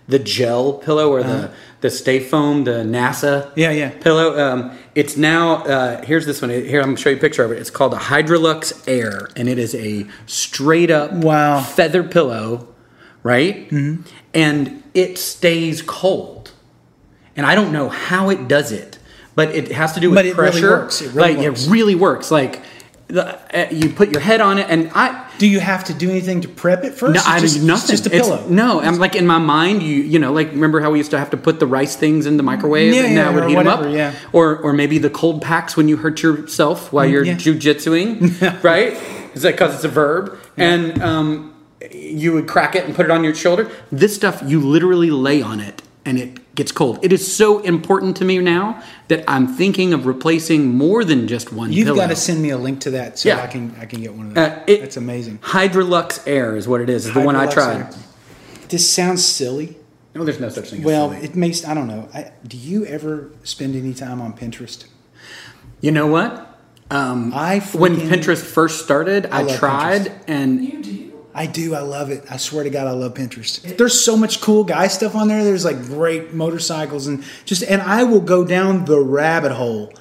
the 0.07 0.17
gel 0.17 0.73
pillow 0.73 1.11
or 1.11 1.21
the 1.21 1.29
uh-huh. 1.29 1.53
The 1.81 1.89
stay 1.89 2.19
foam, 2.19 2.63
the 2.65 2.83
NASA. 2.83 3.51
Yeah, 3.55 3.71
yeah. 3.71 3.89
pillow. 4.01 4.37
Um, 4.37 4.77
it's 4.95 5.15
now 5.17 5.63
uh, 5.63 6.03
here's 6.03 6.25
this 6.25 6.41
one. 6.41 6.49
Here 6.51 6.79
I'm 6.81 6.87
gonna 6.87 6.97
show 6.97 7.09
you 7.09 7.15
a 7.17 7.19
picture 7.19 7.43
of 7.43 7.51
it. 7.51 7.57
It's 7.59 7.69
called 7.69 7.93
a 7.93 7.97
Hydrolux 7.97 8.83
Air, 8.87 9.29
and 9.35 9.47
it 9.47 9.57
is 9.57 9.73
a 9.75 10.05
straight 10.25 10.91
up 10.91 11.11
Wow. 11.13 11.61
feather 11.61 12.03
pillow, 12.03 12.67
right? 13.23 13.69
Mm-hmm. 13.69 14.01
And 14.33 14.83
it 14.93 15.17
stays 15.17 15.81
cold. 15.81 16.51
And 17.35 17.45
I 17.45 17.55
don't 17.55 17.71
know 17.71 17.87
how 17.87 18.29
it 18.29 18.47
does 18.49 18.71
it, 18.73 18.99
but 19.35 19.49
it 19.55 19.71
has 19.71 19.93
to 19.93 20.01
do 20.01 20.09
with 20.09 20.17
But 20.17 20.25
it 20.25 20.35
really 20.35 20.51
pressure. 20.51 20.69
works. 20.71 21.01
It 21.01 21.13
really 21.13 21.35
like 21.35 21.45
works. 21.45 21.65
it 21.67 21.69
really 21.69 21.95
works. 21.95 22.31
Like 22.31 22.61
the, 23.09 23.37
uh, 23.53 23.67
you 23.71 23.89
put 23.89 24.11
your 24.11 24.21
head 24.21 24.39
on 24.39 24.57
it, 24.59 24.67
and 24.69 24.91
I. 24.93 25.25
Do 25.39 25.47
you 25.47 25.59
have 25.59 25.85
to 25.85 25.93
do 25.93 26.09
anything 26.09 26.41
to 26.41 26.47
prep 26.47 26.83
it 26.83 26.93
first? 26.93 27.15
No, 27.15 27.21
I 27.25 27.39
just, 27.39 27.59
do 27.59 27.65
nothing. 27.65 27.93
It's 27.93 28.03
just 28.03 28.05
a 28.05 28.15
It's- 28.15 28.27
pillow. 28.27 28.45
no, 28.49 28.81
I'm 28.81 28.97
like 28.99 29.15
in 29.15 29.25
my 29.25 29.39
mind. 29.39 29.81
You 29.83 29.95
you 30.03 30.19
know, 30.19 30.31
like 30.31 30.51
remember 30.51 30.79
how 30.79 30.91
we 30.91 30.99
used 30.99 31.11
to 31.11 31.17
have 31.19 31.29
to 31.31 31.37
put 31.37 31.59
the 31.59 31.65
rice 31.67 31.95
things 31.95 32.25
in 32.25 32.37
the 32.37 32.43
microwave 32.43 32.93
Yeah, 32.93 33.03
and 33.05 33.15
yeah, 33.15 33.23
that 33.23 33.33
would 33.33 33.49
heat 33.49 33.55
them 33.55 33.67
up. 33.67 33.85
yeah. 33.91 34.13
Or 34.31 34.57
or 34.57 34.73
maybe 34.73 34.97
the 34.99 35.09
cold 35.09 35.41
packs 35.41 35.75
when 35.75 35.87
you 35.87 35.97
hurt 35.97 36.21
yourself 36.21 36.93
while 36.93 37.05
you're 37.05 37.25
yeah. 37.25 37.35
jujitsuing, 37.35 38.63
right? 38.63 38.93
Is 39.33 39.41
that 39.41 39.53
because 39.53 39.75
it's 39.75 39.83
a 39.83 39.89
verb? 39.89 40.37
And 40.57 41.01
um, 41.01 41.53
you 41.91 42.33
would 42.33 42.47
crack 42.47 42.75
it 42.75 42.85
and 42.85 42.93
put 42.95 43.05
it 43.05 43.11
on 43.11 43.23
your 43.23 43.33
shoulder. 43.33 43.71
This 43.91 44.13
stuff 44.15 44.43
you 44.45 44.59
literally 44.59 45.09
lay 45.09 45.41
on 45.41 45.59
it 45.59 45.81
and 46.05 46.19
it 46.19 46.37
gets 46.59 46.71
cold. 46.73 46.99
It 47.01 47.13
is 47.13 47.23
so 47.35 47.59
important 47.59 48.17
to 48.17 48.25
me 48.25 48.37
now 48.39 48.83
that 49.07 49.23
I'm 49.29 49.47
thinking 49.47 49.93
of 49.93 50.05
replacing 50.05 50.67
more 50.67 51.03
than 51.05 51.27
just 51.27 51.53
one. 51.53 51.71
You've 51.71 51.85
pillow. 51.87 51.97
got 52.01 52.07
to 52.07 52.15
send 52.17 52.41
me 52.41 52.49
a 52.49 52.57
link 52.57 52.81
to 52.81 52.91
that 52.91 53.17
so 53.17 53.29
Yeah. 53.29 53.41
I 53.41 53.47
can 53.47 53.73
I 53.79 53.85
can 53.85 54.01
get 54.01 54.13
one 54.13 54.27
of 54.27 54.33
those. 54.35 54.45
Uh, 54.47 54.63
it- 54.67 54.81
That's 54.81 54.97
amazing. 54.97 55.39
Hydrolux 55.39 56.21
Air 56.27 56.55
is 56.57 56.67
what 56.67 56.81
it 56.81 56.89
is. 56.89 57.07
Is 57.07 57.13
the 57.13 57.21
one 57.21 57.35
I 57.37 57.47
tried. 57.47 57.77
Air. 57.77 57.89
This 58.67 58.87
sounds 58.89 59.23
silly. 59.25 59.77
No, 60.13 60.25
there's 60.25 60.39
no 60.39 60.49
such 60.49 60.69
thing. 60.71 60.83
Well, 60.83 61.11
as 61.11 61.15
silly. 61.17 61.29
it 61.29 61.35
makes 61.35 61.65
I 61.65 61.73
don't 61.73 61.87
know. 61.87 62.09
I, 62.13 62.31
do 62.45 62.57
you 62.57 62.85
ever 62.85 63.31
spend 63.43 63.75
any 63.75 63.93
time 63.93 64.19
on 64.21 64.33
Pinterest? 64.33 64.85
You 65.81 65.91
know 65.91 66.07
what? 66.07 66.45
Um, 66.91 67.31
I 67.33 67.59
when 67.73 67.95
Pinterest 67.95 68.43
first 68.43 68.83
started, 68.83 69.27
I, 69.31 69.43
love 69.43 69.57
tried, 69.59 70.01
Pinterest. 70.01 70.19
and 70.27 70.65
You 70.65 70.83
do. 70.83 70.98
I 71.39 71.45
do. 71.45 71.73
I 71.73 71.79
love 71.79 72.11
it. 72.11 72.25
I 72.29 72.35
swear 72.37 72.65
to 72.65 72.69
God, 72.69 72.85
I 72.87 72.91
love 72.91 73.13
Pinterest. 73.13 73.77
There's 73.77 74.03
so 74.03 74.17
much 74.17 74.41
cool 74.41 74.65
guy 74.65 74.87
stuff 74.89 75.15
on 75.15 75.29
there. 75.29 75.43
There's 75.43 75.63
like 75.63 75.81
great 75.85 76.33
motorcycles 76.33 77.07
and 77.07 77.23
just, 77.45 77.63
and 77.63 77.81
I 77.81 78.03
will 78.03 78.19
go 78.19 78.43
down 78.43 78.83
the 78.85 78.99
rabbit 78.99 79.53
hole 79.53 79.93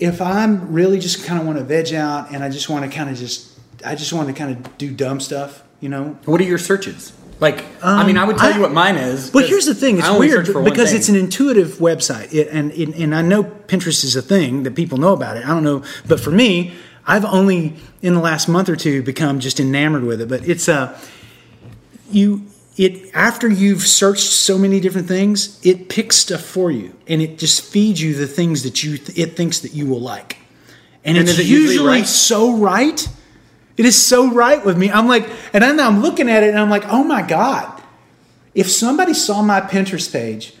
if 0.00 0.20
I'm 0.20 0.72
really 0.72 0.98
just 0.98 1.24
kind 1.24 1.38
of 1.40 1.46
want 1.46 1.58
to 1.58 1.64
veg 1.64 1.94
out 1.94 2.32
and 2.34 2.42
I 2.42 2.48
just 2.48 2.68
want 2.68 2.90
to 2.90 2.96
kind 2.96 3.08
of 3.08 3.16
just, 3.16 3.56
I 3.86 3.94
just 3.94 4.12
want 4.12 4.26
to 4.28 4.34
kind 4.34 4.50
of 4.66 4.78
do 4.78 4.90
dumb 4.90 5.20
stuff, 5.20 5.62
you 5.78 5.88
know. 5.88 6.18
What 6.24 6.40
are 6.40 6.44
your 6.44 6.58
searches? 6.58 7.12
Like, 7.38 7.64
I 7.82 8.04
mean, 8.06 8.18
I 8.18 8.24
would 8.24 8.36
tell 8.36 8.46
Um, 8.48 8.52
I- 8.52 8.56
you 8.56 8.62
what 8.62 8.72
mine 8.72 8.96
is. 8.96 9.30
But 9.30 9.48
here's 9.48 9.64
the 9.66 9.74
thing: 9.74 9.96
it's 9.98 10.10
weird 10.10 10.44
search 10.46 10.52
for 10.52 10.60
one 10.60 10.70
because 10.70 10.88
thing. 10.90 10.98
it's 10.98 11.08
an 11.08 11.16
intuitive 11.16 11.78
website, 11.78 12.34
it, 12.34 12.48
and, 12.48 12.70
and 12.72 12.94
and 12.94 13.14
I 13.14 13.22
know 13.22 13.44
Pinterest 13.44 14.04
is 14.04 14.14
a 14.14 14.20
thing 14.20 14.64
that 14.64 14.74
people 14.74 14.98
know 14.98 15.14
about 15.14 15.38
it. 15.38 15.44
I 15.46 15.48
don't 15.48 15.64
know, 15.64 15.82
but 16.06 16.20
for 16.20 16.30
me, 16.30 16.74
I've 17.06 17.24
only 17.24 17.76
in 18.02 18.14
the 18.14 18.20
last 18.20 18.48
month 18.48 18.68
or 18.68 18.76
two 18.76 19.02
become 19.02 19.40
just 19.40 19.60
enamored 19.60 20.04
with 20.04 20.20
it. 20.20 20.28
But 20.28 20.48
it's 20.48 20.68
a 20.68 20.98
you 22.10 22.46
it 22.76 23.10
after 23.14 23.48
you've 23.48 23.82
searched 23.82 24.22
so 24.22 24.58
many 24.58 24.80
different 24.80 25.08
things, 25.08 25.60
it 25.64 25.88
picks 25.88 26.16
stuff 26.16 26.42
for 26.42 26.70
you, 26.70 26.94
and 27.06 27.20
it 27.20 27.38
just 27.38 27.62
feeds 27.62 28.00
you 28.00 28.14
the 28.14 28.26
things 28.26 28.62
that 28.62 28.82
you 28.82 28.98
th- 28.98 29.18
it 29.18 29.36
thinks 29.36 29.60
that 29.60 29.74
you 29.74 29.86
will 29.86 30.00
like, 30.00 30.38
and, 31.04 31.16
And 31.16 31.28
it's 31.28 31.38
usually 31.38 31.74
usually 31.74 31.88
right? 31.88 32.06
so 32.06 32.56
right. 32.56 33.08
It 33.76 33.86
is 33.86 34.04
so 34.06 34.30
right 34.32 34.62
with 34.62 34.76
me. 34.76 34.90
I'm 34.90 35.08
like, 35.08 35.26
and 35.54 35.64
then 35.64 35.80
I'm 35.80 36.02
looking 36.02 36.28
at 36.28 36.42
it, 36.42 36.50
and 36.50 36.58
I'm 36.58 36.68
like, 36.68 36.84
oh 36.88 37.02
my 37.02 37.22
god 37.22 37.80
if 38.54 38.70
somebody 38.70 39.14
saw 39.14 39.42
my 39.42 39.60
Pinterest 39.60 40.12
page, 40.12 40.54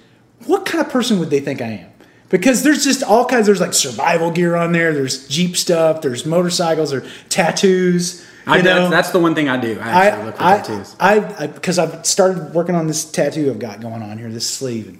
what 0.46 0.64
kind 0.64 0.84
of 0.84 0.90
person 0.90 1.18
would 1.18 1.30
they 1.30 1.40
think 1.40 1.60
I 1.60 1.66
am? 1.66 1.89
Because 2.30 2.62
there's 2.62 2.84
just 2.84 3.02
all 3.02 3.26
kinds. 3.26 3.46
There's 3.46 3.60
like 3.60 3.74
survival 3.74 4.30
gear 4.30 4.56
on 4.56 4.72
there. 4.72 4.94
There's 4.94 5.28
Jeep 5.28 5.56
stuff. 5.56 6.00
There's 6.00 6.24
motorcycles. 6.24 6.92
Or 6.92 7.04
tattoos. 7.28 8.26
I, 8.46 8.62
know? 8.62 8.62
that's, 8.62 8.90
that's 8.90 9.10
the 9.10 9.20
one 9.20 9.34
thing 9.34 9.48
I 9.48 9.60
do. 9.60 9.78
I 9.80 10.06
actually 10.06 10.24
look 10.26 10.36
for 10.36 10.42
I, 10.42 10.56
tattoos. 10.56 10.96
I, 10.98 11.46
because 11.48 11.78
I've 11.78 12.06
started 12.06 12.54
working 12.54 12.74
on 12.74 12.86
this 12.86 13.04
tattoo 13.04 13.50
I've 13.50 13.58
got 13.58 13.80
going 13.80 14.02
on 14.02 14.16
here, 14.16 14.30
this 14.30 14.48
sleeve. 14.48 14.98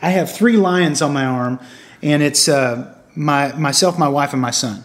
I 0.00 0.10
have 0.10 0.32
three 0.32 0.56
lions 0.56 1.02
on 1.02 1.12
my 1.12 1.24
arm, 1.24 1.60
and 2.02 2.22
it's 2.22 2.48
uh, 2.48 2.94
my 3.14 3.52
myself, 3.54 3.98
my 3.98 4.08
wife, 4.08 4.32
and 4.32 4.42
my 4.42 4.50
son. 4.50 4.84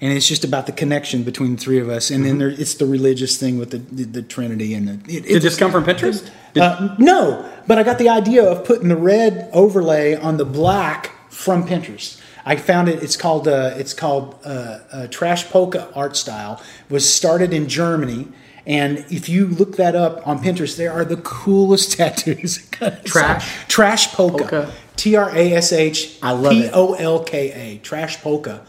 And 0.00 0.12
it's 0.12 0.26
just 0.26 0.42
about 0.42 0.66
the 0.66 0.72
connection 0.72 1.22
between 1.22 1.54
the 1.54 1.62
three 1.62 1.78
of 1.78 1.88
us. 1.88 2.10
And 2.10 2.26
then 2.26 2.38
there, 2.38 2.48
it's 2.48 2.74
the 2.74 2.86
religious 2.86 3.38
thing 3.38 3.58
with 3.58 3.70
the 3.70 3.78
the, 3.78 4.04
the 4.04 4.22
Trinity 4.22 4.74
and 4.74 4.88
the. 4.88 5.16
It, 5.16 5.24
Did 5.24 5.42
this 5.42 5.56
come 5.56 5.70
from 5.70 5.84
Pinterest? 5.84 6.28
Uh, 6.56 6.96
no, 6.98 7.48
but 7.66 7.78
I 7.78 7.82
got 7.82 7.98
the 7.98 8.08
idea 8.08 8.44
of 8.44 8.64
putting 8.64 8.88
the 8.88 8.96
red 8.96 9.48
overlay 9.52 10.14
on 10.14 10.38
the 10.38 10.44
black 10.44 11.12
from 11.32 11.66
Pinterest. 11.66 12.20
I 12.44 12.56
found 12.56 12.88
it. 12.88 13.02
It's 13.02 13.16
called 13.16 13.48
uh, 13.48 13.72
it's 13.76 13.94
called 13.94 14.38
uh, 14.44 14.78
uh, 14.92 15.06
Trash 15.08 15.48
Polka 15.50 15.92
art 15.94 16.16
style. 16.16 16.60
It 16.88 16.92
was 16.92 17.12
started 17.12 17.52
in 17.52 17.68
Germany, 17.68 18.28
and 18.66 18.98
if 19.10 19.28
you 19.28 19.46
look 19.46 19.76
that 19.76 19.94
up 19.94 20.26
on 20.26 20.40
Pinterest, 20.42 20.76
there 20.76 20.92
are 20.92 21.04
the 21.04 21.16
coolest 21.18 21.92
tattoos. 21.96 22.68
Trash? 23.04 23.64
Trash 23.68 24.12
Polka. 24.12 24.72
T 24.96 25.16
R 25.16 25.34
A 25.34 25.52
S 25.54 25.72
H 25.72 26.18
I 26.22 26.32
love 26.32 26.52
P 26.52 26.64
it. 26.64 26.70
O 26.74 26.94
L 26.94 27.22
K 27.24 27.52
A. 27.52 27.78
Trash 27.78 28.20
Polka. 28.20 28.64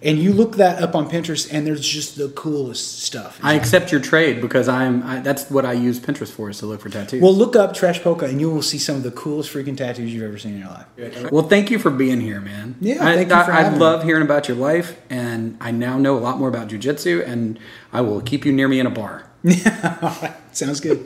And 0.00 0.18
you 0.18 0.32
look 0.32 0.56
that 0.56 0.80
up 0.80 0.94
on 0.94 1.10
Pinterest, 1.10 1.52
and 1.52 1.66
there's 1.66 1.86
just 1.86 2.16
the 2.16 2.28
coolest 2.28 3.00
stuff. 3.00 3.40
I 3.42 3.54
accept 3.54 3.90
your 3.90 4.00
trade 4.00 4.40
because 4.40 4.68
I'm. 4.68 5.02
I, 5.02 5.18
that's 5.20 5.50
what 5.50 5.64
I 5.64 5.72
use 5.72 5.98
Pinterest 5.98 6.30
for 6.30 6.48
is 6.50 6.58
to 6.58 6.66
look 6.66 6.80
for 6.80 6.88
tattoos. 6.88 7.20
well, 7.20 7.34
look 7.34 7.56
up 7.56 7.74
Trash 7.74 8.00
Polka, 8.02 8.26
and 8.26 8.40
you 8.40 8.48
will 8.48 8.62
see 8.62 8.78
some 8.78 8.94
of 8.94 9.02
the 9.02 9.10
coolest 9.10 9.52
freaking 9.52 9.76
tattoos 9.76 10.14
you've 10.14 10.22
ever 10.22 10.38
seen 10.38 10.54
in 10.54 10.60
your 10.60 10.68
life. 10.68 11.32
Well, 11.32 11.48
thank 11.48 11.72
you 11.72 11.80
for 11.80 11.90
being 11.90 12.20
here, 12.20 12.40
man. 12.40 12.76
Yeah, 12.80 13.04
I, 13.04 13.16
thank 13.16 13.30
you 13.30 13.44
for 13.44 13.52
I, 13.52 13.58
I 13.58 13.62
having 13.62 13.80
love 13.80 14.04
hearing 14.04 14.22
about 14.22 14.46
your 14.46 14.56
life, 14.56 15.00
and 15.10 15.56
I 15.60 15.72
now 15.72 15.98
know 15.98 16.16
a 16.16 16.20
lot 16.20 16.38
more 16.38 16.48
about 16.48 16.68
jujitsu, 16.68 17.26
and 17.26 17.58
I 17.92 18.00
will 18.02 18.20
keep 18.20 18.44
you 18.44 18.52
near 18.52 18.68
me 18.68 18.78
in 18.78 18.86
a 18.86 18.90
bar. 18.90 19.24
Sounds 20.52 20.78
good. 20.78 21.04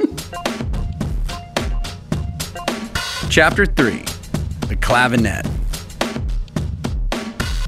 Chapter 3.31 3.65
3 3.65 4.03
The 4.69 4.77
Clavinet. 4.79 5.62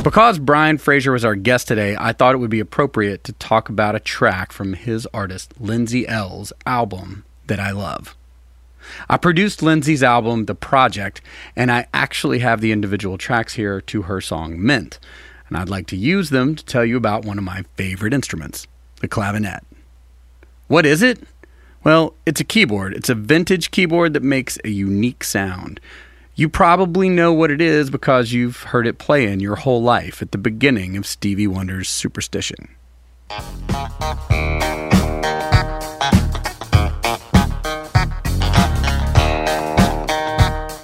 Because 0.04 0.38
Brian 0.38 0.76
Fraser 0.76 1.12
was 1.12 1.24
our 1.24 1.34
guest 1.34 1.66
today, 1.66 1.96
I 1.98 2.12
thought 2.12 2.34
it 2.34 2.38
would 2.38 2.50
be 2.50 2.60
appropriate 2.60 3.24
to 3.24 3.32
talk 3.32 3.70
about 3.70 3.94
a 3.94 4.00
track 4.00 4.52
from 4.52 4.74
his 4.74 5.08
artist 5.14 5.54
Lindsay 5.58 6.06
Ell's 6.06 6.52
album 6.66 7.24
that 7.46 7.58
I 7.58 7.70
love. 7.70 8.14
I 9.08 9.16
produced 9.16 9.62
Lindsay's 9.62 10.02
album, 10.02 10.44
The 10.44 10.54
Project, 10.54 11.22
and 11.56 11.72
I 11.72 11.86
actually 11.94 12.40
have 12.40 12.60
the 12.60 12.70
individual 12.70 13.16
tracks 13.16 13.54
here 13.54 13.80
to 13.80 14.02
her 14.02 14.20
song 14.20 14.62
Mint. 14.62 14.98
And 15.48 15.56
I'd 15.56 15.70
like 15.70 15.86
to 15.86 15.96
use 15.96 16.28
them 16.28 16.54
to 16.54 16.64
tell 16.66 16.84
you 16.84 16.98
about 16.98 17.24
one 17.24 17.38
of 17.38 17.44
my 17.44 17.64
favorite 17.76 18.12
instruments, 18.12 18.66
the 19.00 19.08
clavinet. 19.08 19.62
What 20.68 20.84
is 20.84 21.00
it? 21.00 21.22
Well, 21.82 22.12
it's 22.26 22.42
a 22.42 22.44
keyboard. 22.44 22.92
It's 22.92 23.08
a 23.08 23.14
vintage 23.14 23.70
keyboard 23.70 24.12
that 24.12 24.22
makes 24.22 24.58
a 24.64 24.68
unique 24.68 25.24
sound. 25.24 25.80
You 26.36 26.48
probably 26.48 27.08
know 27.08 27.32
what 27.32 27.52
it 27.52 27.60
is 27.60 27.90
because 27.90 28.32
you've 28.32 28.64
heard 28.64 28.88
it 28.88 28.98
play 28.98 29.30
in 29.30 29.38
your 29.38 29.54
whole 29.54 29.80
life 29.80 30.20
at 30.20 30.32
the 30.32 30.38
beginning 30.38 30.96
of 30.96 31.06
Stevie 31.06 31.46
Wonder's 31.46 31.88
Superstition. 31.88 32.74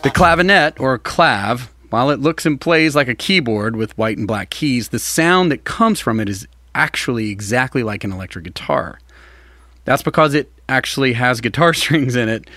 The 0.04 0.12
clavinet, 0.14 0.78
or 0.78 0.96
clav, 1.00 1.68
while 1.90 2.10
it 2.10 2.20
looks 2.20 2.46
and 2.46 2.60
plays 2.60 2.94
like 2.94 3.08
a 3.08 3.14
keyboard 3.16 3.74
with 3.74 3.98
white 3.98 4.18
and 4.18 4.28
black 4.28 4.50
keys, 4.50 4.90
the 4.90 5.00
sound 5.00 5.50
that 5.50 5.64
comes 5.64 5.98
from 5.98 6.20
it 6.20 6.28
is 6.28 6.46
actually 6.76 7.30
exactly 7.30 7.82
like 7.82 8.04
an 8.04 8.12
electric 8.12 8.44
guitar. 8.44 9.00
That's 9.84 10.04
because 10.04 10.32
it 10.32 10.52
actually 10.68 11.14
has 11.14 11.40
guitar 11.40 11.74
strings 11.74 12.14
in 12.14 12.28
it 12.28 12.48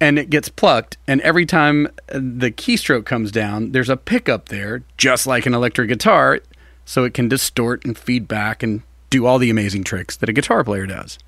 and 0.00 0.18
it 0.18 0.30
gets 0.30 0.48
plucked. 0.48 0.96
And 1.06 1.20
every 1.20 1.44
time 1.46 1.88
the 2.06 2.50
keystroke 2.50 3.04
comes 3.04 3.30
down, 3.30 3.72
there's 3.72 3.90
a 3.90 3.96
pickup 3.96 4.48
there, 4.48 4.82
just 4.96 5.26
like 5.26 5.46
an 5.46 5.54
electric 5.54 5.88
guitar, 5.88 6.40
so 6.84 7.04
it 7.04 7.14
can 7.14 7.28
distort 7.28 7.84
and 7.84 7.96
feedback 7.96 8.62
and 8.62 8.82
do 9.10 9.26
all 9.26 9.38
the 9.38 9.50
amazing 9.50 9.84
tricks 9.84 10.16
that 10.16 10.28
a 10.28 10.32
guitar 10.32 10.64
player 10.64 10.86
does. 10.86 11.18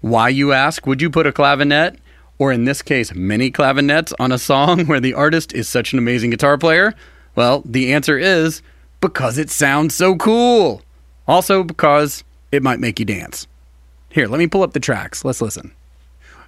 Why, 0.00 0.28
you 0.28 0.52
ask, 0.52 0.86
would 0.86 1.00
you 1.00 1.08
put 1.08 1.26
a 1.26 1.32
clavinet, 1.32 1.96
or 2.38 2.52
in 2.52 2.64
this 2.64 2.82
case, 2.82 3.14
many 3.14 3.50
clavinets, 3.50 4.12
on 4.18 4.32
a 4.32 4.38
song 4.38 4.84
where 4.86 5.00
the 5.00 5.14
artist 5.14 5.54
is 5.54 5.68
such 5.68 5.92
an 5.92 5.98
amazing 5.98 6.30
guitar 6.30 6.58
player? 6.58 6.94
Well, 7.36 7.62
the 7.64 7.92
answer 7.92 8.18
is 8.18 8.60
because 9.00 9.38
it 9.38 9.50
sounds 9.50 9.94
so 9.94 10.16
cool. 10.16 10.82
Also, 11.26 11.62
because 11.62 12.22
it 12.52 12.62
might 12.62 12.80
make 12.80 12.98
you 12.98 13.06
dance. 13.06 13.46
Here, 14.10 14.28
let 14.28 14.38
me 14.38 14.46
pull 14.46 14.62
up 14.62 14.72
the 14.72 14.80
tracks. 14.80 15.24
Let's 15.24 15.40
listen. 15.40 15.72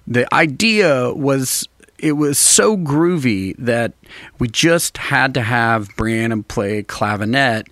The 0.07 0.33
idea 0.33 1.13
was 1.13 1.67
it 1.99 2.13
was 2.13 2.39
so 2.39 2.77
groovy 2.77 3.55
that 3.57 3.93
we 4.39 4.47
just 4.47 4.97
had 4.97 5.33
to 5.33 5.41
have 5.41 5.89
Brianna 5.95 6.47
play 6.47 6.83
clavinet 6.83 7.67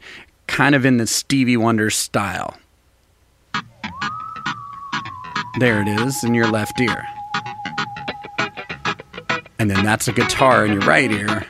kind 0.48 0.76
of 0.76 0.86
in 0.86 0.98
the 0.98 1.08
Stevie 1.08 1.56
Wonder 1.56 1.90
style. 1.90 2.58
There 5.60 5.82
it 5.82 5.88
is 5.88 6.24
in 6.26 6.34
your 6.34 6.48
left 6.48 6.82
ear. 6.82 7.06
And 9.58 9.72
then 9.72 9.86
that's 9.86 10.10
a 10.10 10.12
guitar 10.12 10.66
in 10.66 10.74
your 10.74 10.82
right 10.82 11.10
ear. 11.10 11.46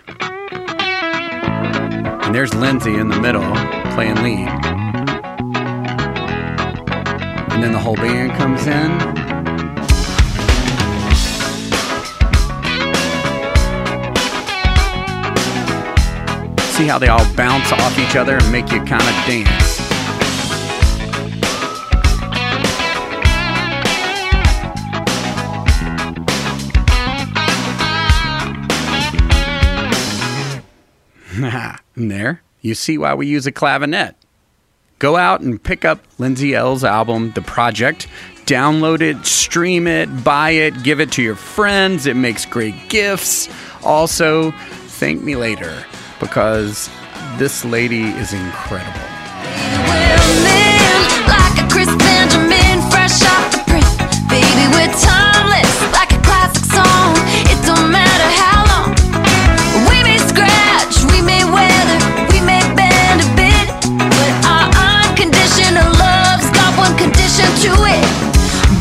And 2.21 2.35
there's 2.35 2.53
Lindsay 2.53 2.95
in 2.95 3.09
the 3.09 3.19
middle 3.19 3.41
playing 3.93 4.21
lead. 4.21 4.47
And 7.51 7.63
then 7.63 7.71
the 7.71 7.79
whole 7.79 7.95
band 7.95 8.33
comes 8.33 8.67
in. 8.67 9.24
See 16.75 16.87
how 16.87 16.99
they 16.99 17.07
all 17.07 17.25
bounce 17.35 17.71
off 17.71 17.97
each 17.97 18.17
other 18.17 18.35
and 18.35 18.51
make 18.51 18.69
you 18.69 18.83
kind 18.83 19.01
of 19.01 19.25
dance. 19.25 19.79
and 31.95 32.11
there, 32.11 32.41
you 32.59 32.75
see 32.75 32.97
why 32.97 33.13
we 33.13 33.25
use 33.25 33.47
a 33.47 33.53
clavinet. 33.53 34.15
Go 34.99 35.15
out 35.15 35.39
and 35.39 35.63
pick 35.63 35.85
up 35.85 36.03
Lindsay 36.17 36.55
Ell's 36.55 36.83
album, 36.83 37.31
The 37.31 37.41
Project. 37.41 38.09
Download 38.47 38.99
it, 38.99 39.25
stream 39.25 39.87
it, 39.87 40.25
buy 40.25 40.49
it, 40.49 40.83
give 40.83 40.99
it 40.99 41.13
to 41.13 41.23
your 41.23 41.35
friends. 41.35 42.05
It 42.05 42.17
makes 42.17 42.45
great 42.45 42.89
gifts. 42.89 43.47
Also, 43.81 44.51
thank 44.51 45.23
me 45.23 45.37
later 45.37 45.85
because 46.25 46.89
this 47.37 47.63
lady 47.63 48.09
is 48.17 48.33
incredible. 48.33 49.05
Like 51.29 51.53
a 51.61 51.65
Chris 51.69 51.85
Benjamin, 52.01 52.81
fresh 52.89 53.21
off 53.29 53.53
the 53.53 53.61
print. 53.69 53.85
Baby, 54.25 54.65
we're 54.73 54.89
timeless, 54.97 55.69
like 55.93 56.09
a 56.17 56.21
classic 56.25 56.65
song. 56.65 57.13
It 57.45 57.61
don't 57.61 57.91
matter 57.93 58.29
how 58.41 58.65
long. 58.73 58.89
We 59.85 60.01
may 60.01 60.17
scratch, 60.17 60.97
we 61.13 61.21
may 61.21 61.45
weather, 61.45 61.99
we 62.33 62.41
may 62.41 62.61
bend 62.73 63.21
a 63.21 63.29
bit. 63.37 63.65
But 63.93 64.33
our 64.49 64.65
unconditional 65.05 65.85
love's 65.93 66.49
got 66.57 66.73
one 66.73 66.97
condition 66.97 67.45
to 67.69 67.73
it. 67.85 68.01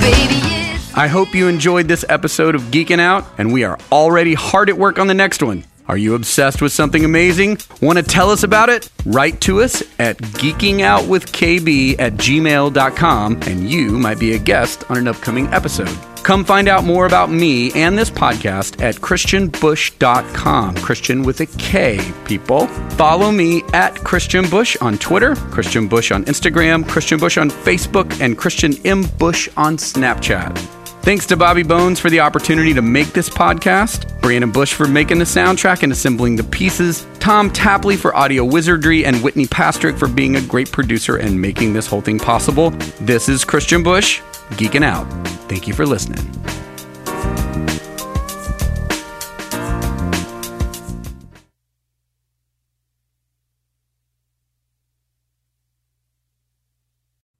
Baby, 0.01 0.41
it's 0.73 0.97
I 0.97 1.09
hope 1.09 1.35
you 1.35 1.49
enjoyed 1.49 1.89
this 1.89 2.07
episode 2.09 2.55
of 2.55 2.63
Geeking 2.73 3.01
Out, 3.01 3.27
and 3.37 3.53
we 3.53 3.65
are 3.65 3.79
already 3.93 4.33
hard 4.33 4.71
at 4.71 4.79
work 4.79 4.99
on 4.99 5.09
the 5.09 5.15
next 5.15 5.43
one. 5.43 5.65
Are 5.87 5.97
you 5.99 6.14
obsessed 6.14 6.62
with 6.62 6.73
something 6.73 7.05
amazing? 7.05 7.59
Want 7.83 7.99
to 7.99 8.03
tell 8.03 8.31
us 8.31 8.42
about 8.42 8.70
it? 8.70 8.90
Write 9.05 9.40
to 9.42 9.62
us 9.62 9.83
at 9.99 10.16
geekingoutwithkb 10.18 12.01
at 12.01 12.14
gmail.com 12.14 13.40
and 13.42 13.70
you 13.70 13.99
might 13.99 14.18
be 14.18 14.33
a 14.35 14.38
guest 14.38 14.90
on 14.90 14.97
an 14.97 15.09
upcoming 15.09 15.47
episode. 15.49 15.97
Come 16.25 16.42
find 16.42 16.68
out 16.68 16.85
more 16.85 17.05
about 17.05 17.31
me 17.31 17.70
and 17.75 17.99
this 17.99 18.09
podcast 18.09 18.81
at 18.81 18.94
kristianbush.com. 18.94 20.75
Kristian 20.77 21.25
with 21.27 21.40
a 21.40 21.47
K, 21.59 22.01
people. 22.25 22.66
Follow 22.97 23.31
me 23.31 23.62
at 23.75 23.94
Kristian 23.97 24.51
Bush 24.51 24.79
on 24.81 24.97
Twitter, 24.97 25.35
Kristian 25.35 25.87
Bush 25.87 26.11
on 26.12 26.25
Instagram, 26.25 26.83
Kristian 26.85 27.20
Bush 27.20 27.37
on 27.37 27.51
Facebook, 27.51 28.23
and 28.23 28.38
Kristian 28.38 28.81
M. 28.87 29.03
Bush 29.18 29.51
on 29.59 29.77
Snapchat. 29.77 30.84
Thanks 31.05 31.27
to 31.27 31.37
Bobby 31.37 31.62
Bones 31.62 32.01
for 32.01 32.09
the 32.09 32.21
opportunity 32.21 32.73
to 32.73 32.81
make 32.81 33.09
this 33.09 33.29
podcast, 33.29 34.19
Brandon 34.23 34.51
Bush 34.51 34.73
for 34.73 34.88
making 34.88 35.19
the 35.19 35.27
soundtrack 35.27 35.83
and 35.83 35.93
assembling 35.93 36.35
the 36.35 36.45
pieces, 36.45 37.07
Tom 37.21 37.51
Tapley 37.51 37.95
for 37.95 38.17
audio 38.17 38.43
wizardry, 38.43 39.05
and 39.05 39.23
Whitney 39.23 39.47
Pastrick 39.47 39.99
for 39.99 40.09
being 40.09 40.37
a 40.37 40.40
great 40.40 40.73
producer 40.73 41.17
and 41.17 41.38
making 41.38 41.75
this 41.75 41.87
whole 41.87 42.01
thing 42.01 42.19
possible. 42.19 42.71
This 43.03 43.29
is 43.29 43.45
Kristian 43.45 43.85
Bush, 43.85 44.23
geeking 44.53 44.83
out. 44.83 45.05
Thank 45.47 45.69
you 45.69 45.75
for 45.75 45.85
listening. 45.85 46.25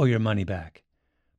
or 0.00 0.08
your 0.08 0.18
money 0.18 0.44
back. 0.44 0.82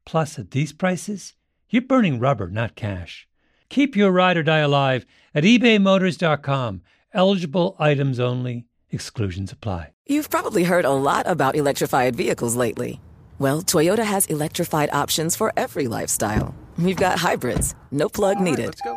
Plus, 0.06 0.38
at 0.38 0.52
these 0.52 0.72
prices, 0.72 1.34
you're 1.68 1.82
burning 1.82 2.20
rubber, 2.20 2.48
not 2.48 2.76
cash. 2.76 3.28
Keep 3.70 3.96
your 3.96 4.12
ride 4.12 4.38
or 4.38 4.44
die 4.44 4.60
alive 4.60 5.04
at 5.34 5.44
ebaymotors.com. 5.44 6.82
Eligible 7.12 7.76
items 7.80 8.20
only, 8.20 8.68
exclusions 8.92 9.52
apply. 9.52 9.94
You've 10.06 10.30
probably 10.30 10.66
heard 10.66 10.86
a 10.86 10.92
lot 10.92 11.26
about 11.28 11.56
electrified 11.56 12.16
vehicles 12.16 12.56
lately. 12.56 13.02
Well, 13.40 13.64
Toyota 13.64 14.04
has 14.04 14.28
electrified 14.28 14.92
options 14.94 15.36
for 15.36 15.52
every 15.58 15.88
lifestyle. 15.88 16.54
We've 16.78 16.96
got 16.96 17.18
hybrids, 17.18 17.74
no 17.90 18.10
plug 18.10 18.40
needed. 18.40 18.68
Let's 18.68 18.82
go. 18.82 18.96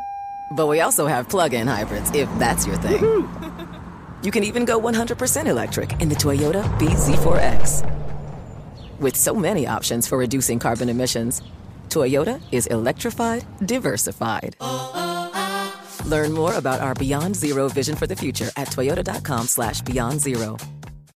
But 0.53 0.67
we 0.67 0.83
also 0.83 1.07
have 1.07 1.31
plug 1.31 1.55
in 1.55 1.67
hybrids, 1.69 2.11
if 2.13 2.29
that's 2.39 2.67
your 2.67 2.77
thing. 2.77 3.27
You 4.25 4.31
can 4.31 4.43
even 4.43 4.65
go 4.65 4.81
100% 4.81 5.47
electric 5.47 6.01
in 6.01 6.09
the 6.09 6.15
Toyota 6.15 6.65
BZ4X. 6.79 8.04
With 9.01 9.17
so 9.17 9.35
many 9.35 9.67
options 9.67 10.07
for 10.07 10.19
reducing 10.19 10.59
carbon 10.59 10.89
emissions, 10.89 11.43
Toyota 11.89 12.41
is 12.53 12.67
electrified, 12.69 13.45
diversified. 13.67 14.57
Learn 16.07 16.33
more 16.33 16.55
about 16.55 16.81
our 16.81 16.95
Beyond 16.95 17.35
Zero 17.35 17.69
vision 17.69 17.97
for 17.97 18.07
the 18.07 18.17
future 18.17 18.51
at 18.57 18.69
toyota.com 18.69 19.47
slash 19.47 19.81
beyond 19.83 20.21
zero. 20.21 20.57